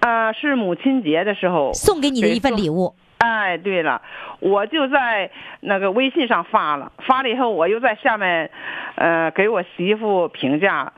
[0.00, 2.84] 啊、是母亲节的时候送给你的一份礼物。
[2.84, 2.94] 物？
[3.18, 4.02] 哎，对了，
[4.40, 5.30] 我就在
[5.60, 8.50] 那个微信上发了，发了以后，我又在下面，
[8.96, 10.92] 呃，给我媳妇评价，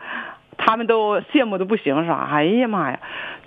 [0.56, 2.98] 他们都羡慕的不行，说，哎呀妈呀，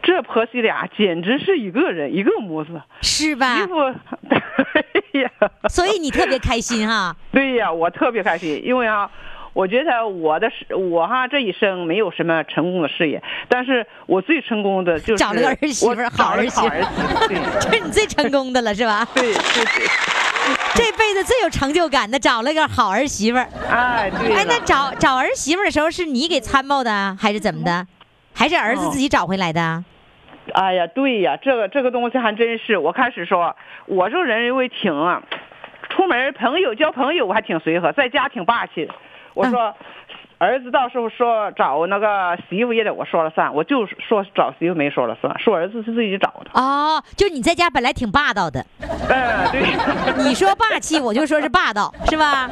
[0.03, 3.67] 这婆媳俩简直是一个人一个模子，是吧媳？
[3.67, 3.75] 妇，
[4.29, 5.31] 对呀，
[5.69, 7.15] 所以你特别开心哈。
[7.31, 9.09] 对呀，我特别开心，因为啊。
[9.51, 16.69] 我觉得我的事，我哈这一生没有什么成功的事业，但是我最成功的就是找了个儿媳妇好儿媳妇
[17.59, 19.05] 这是你最成功的了，是吧？
[19.15, 19.87] 对对对，
[20.75, 23.47] 这辈子最有成就感的，找了个好儿媳妇儿。
[23.69, 24.35] 哎对了。
[24.35, 27.85] 哎，那找找儿媳妇儿的时候，是你给参谋的，还是怎么的？
[28.33, 29.83] 还是儿子哦自己找回来的？
[30.53, 32.77] 哎呀，对呀，这个这个东西还真是。
[32.77, 35.21] 我开始说，我这个人因为挺啊，
[35.89, 38.89] 出门朋友交朋友我还挺随和，在家挺霸气。
[39.33, 39.75] 我说，
[40.39, 46.51] 儿子到时候说找那个媳妇也得我说了算，我就说找媳妇没说了算，说儿子是自己找的。
[46.53, 49.61] 哦，就你在家本来挺霸道的，嗯，对。
[50.23, 52.49] 你说霸气，我就说是霸道，是吧？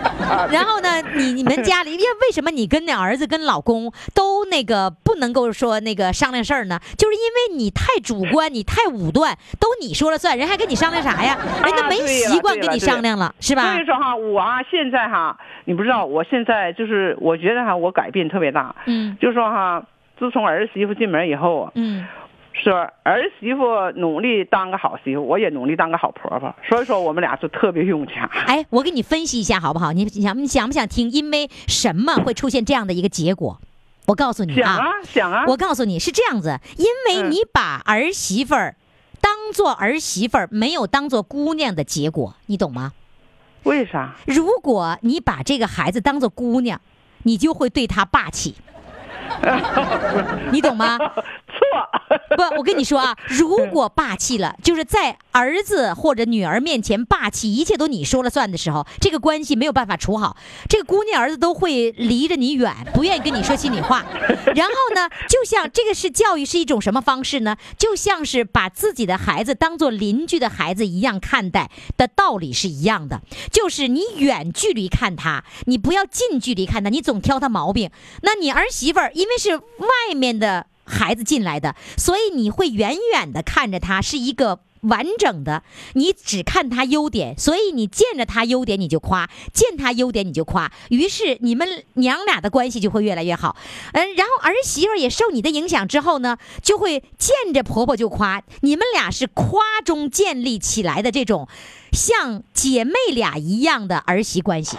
[0.51, 6.77] 然后呢，你你们家里，因为为什么你跟你儿子跟老公都那个不能够说那个商量事儿呢？
[6.97, 11.37] 就是因为你太主观，你太武断，都你说了算，人还跟你商量啥呀？
[11.63, 13.85] 人家没习惯跟你商量了，是吧所以？
[13.85, 18.75] 说哈，我啊现在哈，你不知道，我现在就是我觉得哈，我改变特别大。
[18.85, 19.85] 嗯就说哈，
[20.19, 22.05] 自从儿媳妇进门以后啊，嗯，
[22.53, 22.71] 是
[23.03, 23.63] 儿媳妇
[23.95, 28.29] 努力当个好媳妇，我也努力当个好婆婆，所以说我们俩就特别融洽。
[28.47, 29.93] 哎，我给你分析一下好不好？
[29.93, 31.09] 你你想你想不想听？
[31.11, 33.59] 因为什么会出现这样的一个结果？
[34.07, 38.75] 我告诉你想啊想啊，我告诉你是这样子，因为嗯你把儿媳妇儿
[39.19, 42.93] 当做儿媳妇儿，没有当做姑娘的结果，你懂吗？
[43.63, 44.15] 为啥？
[44.25, 46.79] 如果你把这个孩子当做姑娘，
[47.27, 48.55] 你就会对他霸气，
[50.51, 50.97] 你懂吗？
[51.57, 60.37] 错，不， 我跟你说啊，如果霸气了，就是在儿子或者女儿面前霸气，一切都你说了算的时候，这个关系没有办法处好，
[60.69, 64.05] 这个姑娘儿子都会离着你远，不愿意跟你说心里话。
[64.55, 67.57] 然后呢，就像这个是教育是一种什么方式呢？
[67.77, 73.21] 就像是把自己的孩子当做邻居的孩子一样看待的道理是一样的，
[73.51, 77.89] 就是你远距离看他，你不要近距离看他，你总挑他毛病。
[78.21, 84.59] 那你儿媳妇儿因为是外面的孩子进来的，所以你会远远的看着他是一个。
[84.81, 85.63] 完整的，
[85.93, 93.57] 你只看他优点，所以你见着他优点你就夸，见他优点你就夸，于是你们娘俩的关系就会越来越好。
[93.93, 101.49] 嗯，然后儿媳妇也受你的影响之后呢，就会见着婆婆就夸，你们俩是夸中建立起来的这种
[101.91, 104.77] 像姐妹俩一样的儿媳关系。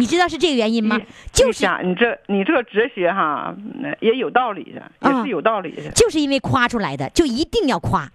[0.00, 0.98] 你知道是这个原因吗？
[1.30, 5.90] 就是你这你这个哲学哈，嗯也有道理的，也啊是有道理的。
[5.90, 8.10] 就是因为夸出来的，就一定要夸。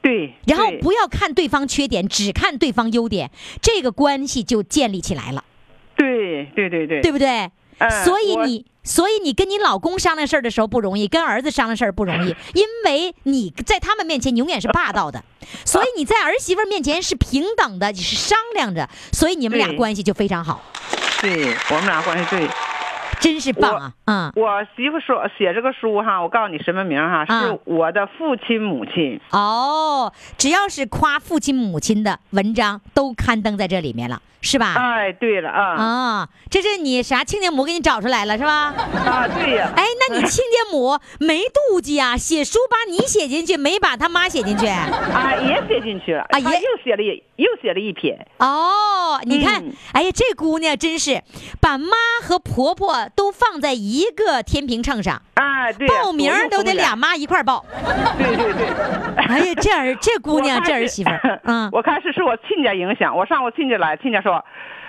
[0.00, 3.30] 对，然后不要看对方缺点，只看对方优点，
[3.60, 5.42] 这个关系就建立起来了，
[5.96, 7.50] 对对对对对不对？
[8.04, 15.24] 所以你，所以你跟你老公商量事儿的时候不容易，跟儿子商量事儿不容易，因为你在他们面前永远是霸道的，
[15.64, 20.62] 所以你在儿媳妇儿面前是平等的，你是商量着，所以你们俩关系就非常好，
[21.24, 22.73] 对我们俩关系对。
[23.24, 23.92] 真是棒啊！
[24.04, 29.18] 嗯，我媳妇说写这个书哈，我告诉你什么名哈，啊是我的父亲母亲。
[29.30, 34.74] 哦，只要是夸父亲母亲的文章都刊登在这里面了，是吧？
[34.76, 38.74] 哎，对了啊啊，这是你啥亲家母给你找出来了是吧？
[39.06, 42.18] 啊，对呀，哎，那你亲家母没妒忌啊？
[42.18, 44.66] 写书把你写进去，没把他妈写进去？
[44.66, 48.26] 啊也写进去了，啊也又写了一又写了一篇。
[48.38, 51.22] 哦，你看，嗯哎呀，这姑娘真是
[51.60, 51.88] 把妈
[52.22, 57.64] 和婆婆都放在一个天平秤上，啊，对呀，报名都得俩妈一块儿报。
[58.18, 58.66] 对对对。
[59.16, 64.44] 哎呀，这儿这姑娘这儿媳妇儿， 嗯，我开始是我亲家影响，我上我亲家来，亲家说：“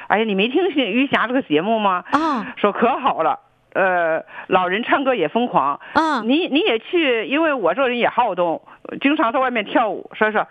[0.08, 2.04] 哎呀，你没听于霞这个节目吗？
[2.12, 3.40] 啊说可好了。”
[3.76, 8.62] 呃，老人唱歌也疯狂啊你你也去，因为我这人也好动，
[9.02, 10.10] 经常在外面跳舞。
[10.18, 10.48] 所以说，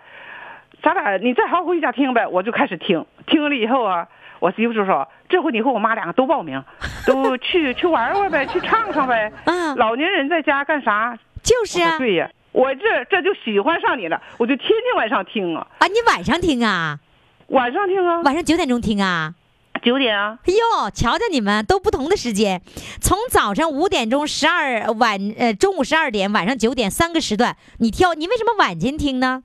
[0.83, 2.27] 咱俩你再好好回家听呗。
[2.27, 4.07] 我就开始听，听了以后啊，
[4.45, 6.63] 我媳妇就说：“这回你和我妈两个都报名，
[7.07, 9.33] 都去去玩玩呗，去唱唱呗。
[9.45, 11.17] 嗯老年人在家干啥？
[11.41, 16.99] 就是啊，对呀，我这这就喜欢上你了，我就天天晚上听啊，啊，你晚上听啊，
[17.47, 19.33] 晚上听啊，晚上九点钟听啊。
[19.81, 22.61] 九点啊，哎呦，瞧瞧你们都不同的时间，
[23.01, 29.41] 从早上五点钟、十二晚呃中午十二点、晚上九点三个时段，你挑，你为什么晚间听呢？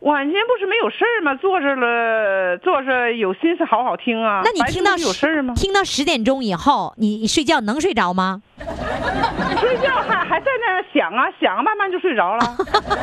[0.00, 1.34] 晚间不是没有事儿吗？
[1.34, 4.40] 坐着了，坐着有心思好好听啊。
[4.44, 5.52] 那你听到有事儿吗？
[5.54, 8.40] 听到十点钟以后，你你睡觉能睡着吗？
[9.60, 12.56] 睡觉还还在那儿想啊想啊，慢慢就睡着了。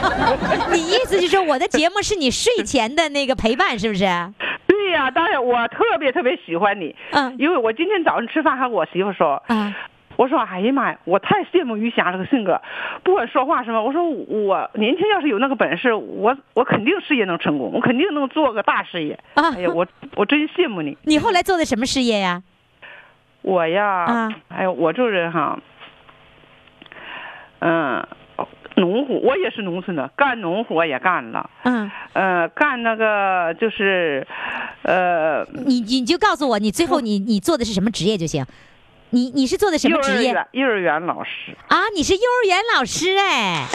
[0.73, 4.05] 你意思就是说我的节目是你睡前的那个陪伴，是不是？
[4.67, 9.75] 对呀、当然我特别特别喜欢你，嗯因为我今天早上吃饭还和我媳妇说，啊，
[10.17, 12.59] 我说哎呀妈呀，我太羡慕于霞这个性格，
[13.03, 19.17] 不管说话什么，我说我年轻要是有那个本事，我我肯定事业能成功，我肯定能做个大事业。
[19.35, 20.97] 啊哎呀，我我真羡慕你。
[21.03, 22.43] 你后来做的什么事业呀？
[23.43, 25.57] 我呀，啊哎呀，我这人哈，
[27.59, 28.05] 嗯、
[28.75, 34.25] 农活，我也是农村的，干农活也干了，嗯，呃，干那个就是，
[34.81, 38.43] 呃，你你就告诉我，你最后你你做的是什么职业就行。
[39.11, 41.77] 你你是做的什么职业园幼儿园老师，啊？
[41.95, 43.65] 你是幼儿园老师哎。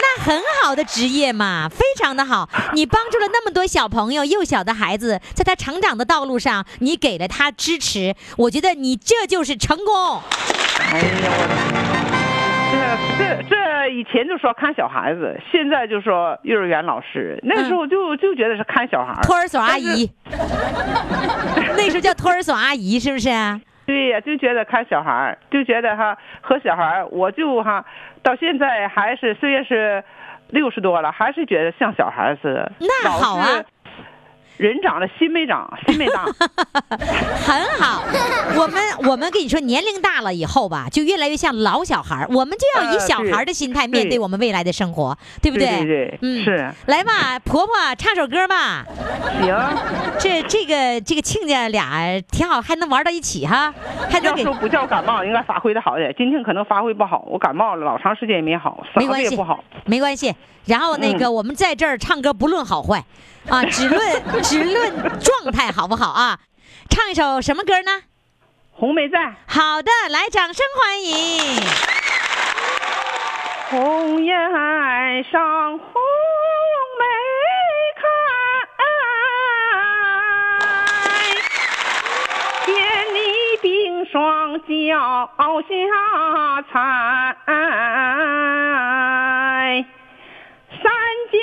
[0.00, 2.48] 那很好的职业嘛，非常的好。
[2.74, 10.20] 你帮助了那么多小朋友、幼小的孩子，在他成长的道路上，你给了他支持，我觉得你这就是成功。
[10.92, 11.08] 哎呀，
[12.70, 19.22] 我这这这以前就说看小孩子，现在就说幼儿园老师，那时候就、就觉得是看小孩儿。
[19.22, 20.08] 托儿所阿姨，
[21.76, 23.28] 那时候叫托儿所阿姨，是不是？
[23.86, 27.84] 对呀，就觉得看小孩儿，就觉得哈和小孩儿，我就哈
[28.22, 30.02] 到现在还是虽然是
[30.48, 32.72] 六十多了，还是觉得像小孩儿似的。
[32.80, 33.46] 那好啊
[34.56, 36.24] 人长了心没长， 心没大。
[37.44, 38.02] 很好，
[38.56, 42.26] 我们我们跟你说，年龄大了以后吧，就越来越像老小孩儿。
[42.30, 48.84] 我们就要以呃小孩儿的心态面对对我们未来的生活，对不对对对嗯，是来吧，婆婆唱首歌吧。
[49.42, 49.54] 行，
[50.18, 53.74] 这这个这个亲家俩挺好，还能玩到一起哈，
[54.08, 56.14] 还能给要说不叫感冒，应该发挥的好点。
[56.16, 60.32] 今天可能发挥不好，我感冒了，老长时间也没好，嗓没关系子也不好。，没关系。
[60.66, 63.04] 然后那个、嗯我们在这儿唱歌不论好坏，
[63.48, 66.38] 啊，只论只论状态好不好啊？
[66.90, 68.02] 唱一首什么歌呢？
[68.72, 69.36] 红梅赞。
[69.46, 71.62] 好的，来，掌声欢迎。
[75.30, 75.86] 上红
[76.98, 77.04] 梅
[77.96, 78.02] 开，
[82.66, 82.74] 见
[83.14, 83.18] 你
[83.62, 84.66] 冰霜脚
[85.68, 85.72] 下
[86.70, 86.74] 踩，
[90.82, 90.82] 三
[91.32, 91.34] 九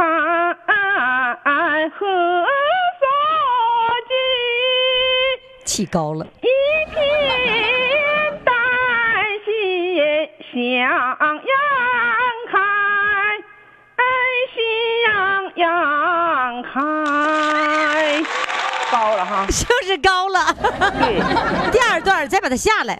[0.00, 0.06] 严
[1.44, 2.06] 寒何
[2.98, 3.04] 所
[4.08, 4.12] 惧？
[5.66, 6.26] 气高了。
[6.40, 6.48] 一
[6.90, 6.94] 片
[8.44, 8.54] 丹
[9.44, 9.48] 心
[10.52, 11.52] 向阳
[12.50, 12.52] 开，
[14.54, 14.56] 喜
[15.06, 15.10] 洋
[15.56, 16.70] 洋开。
[18.90, 20.54] 高了哈， 就是高了。
[20.98, 21.20] 对，
[21.70, 22.98] 第二段再把它下来。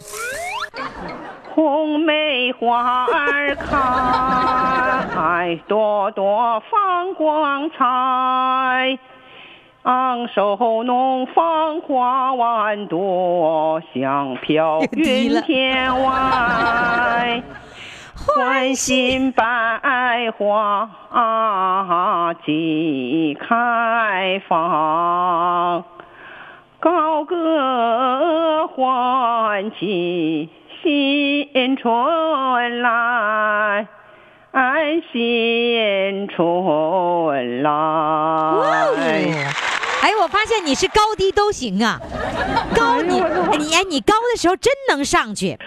[1.54, 8.98] 红梅花儿开，朵朵放光彩。
[9.82, 17.42] 昂首弄芳花万朵，香飘云天外。
[18.14, 20.90] 欢欣百花
[22.44, 25.82] 齐开放，
[26.78, 30.48] 高歌欢庆
[30.82, 33.86] 新春来，
[35.12, 37.70] 新春来。
[40.02, 42.00] 哎，我发现你是高低都行啊，
[42.74, 45.58] 高你哎你哎你高的时候真能上去，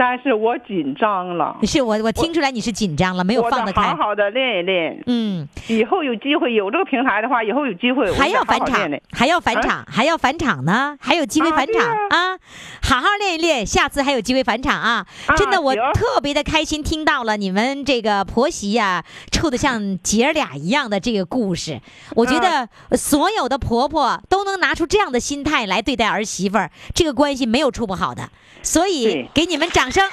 [0.00, 3.96] 但是我紧张了，是我我听出来你是紧张了，没有放得开好。
[3.96, 5.02] 好的练一练。
[5.04, 12.38] 嗯，以后有机会有这个平台的话，以后有机会还要返场还要返场，还要返场呢，还有机会返场啊啊！
[12.82, 15.06] 好好练一练，下次还有机会返场啊！
[15.26, 21.78] 啊真的，我特别的开心，听到了你们这个婆媳呀、处的像姐儿俩一样的这个故事。
[22.16, 28.30] 我觉得所有的婆婆都能拿出这样的心态来对待儿媳妇儿，这个关系没有处不好的。
[28.62, 30.08] 所以给你们掌声，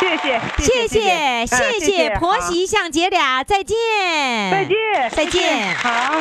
[0.00, 0.40] 谢谢。
[0.58, 3.76] 谢谢谢谢谢婆媳像姐俩，再见，
[4.50, 4.76] 再见。
[5.10, 5.74] 再见。
[5.76, 6.14] 好。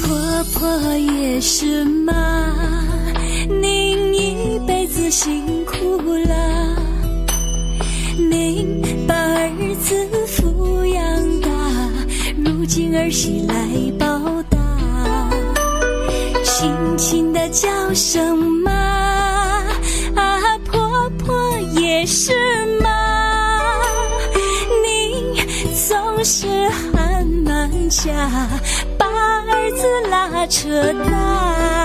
[0.00, 1.84] 婆婆也是
[5.10, 6.76] 辛苦了，
[8.30, 9.94] 您把儿子
[10.26, 11.48] 抚养大，
[12.44, 13.54] 如今儿媳来
[13.98, 14.06] 报
[14.50, 14.58] 答，
[16.44, 18.70] 轻轻的叫声妈，
[20.14, 22.32] 啊，婆婆也是
[22.82, 22.90] 妈。
[24.84, 25.34] 您
[25.88, 28.12] 总是喊满家，
[28.98, 31.77] 把儿子拉扯大，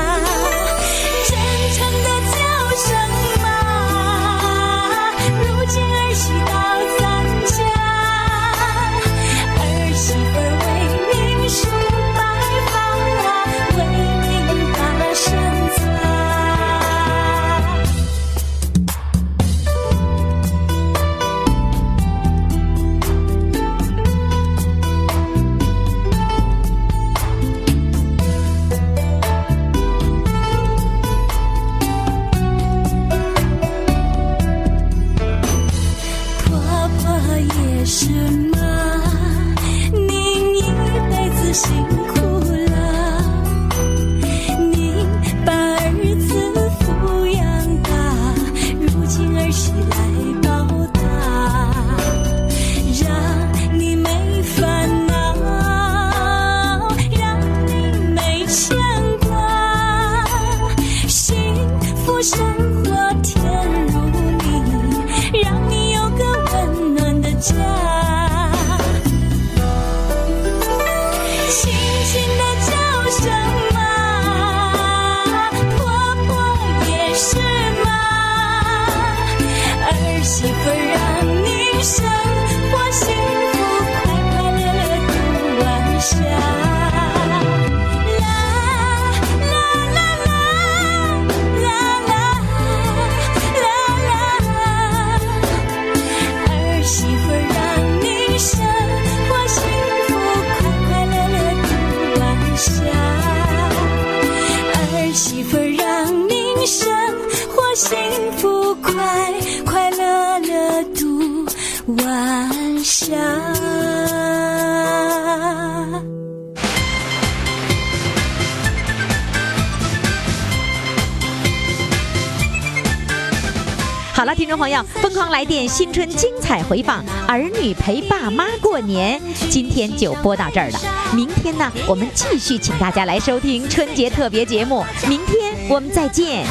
[124.63, 130.79] 朋友，疯狂来电新春精彩回放，儿女陪爸妈过年，今天就播到这儿了。
[131.13, 134.85] 明天呢，我们继续请大家来收听春节特别节目。
[135.05, 136.45] 明天我们再见。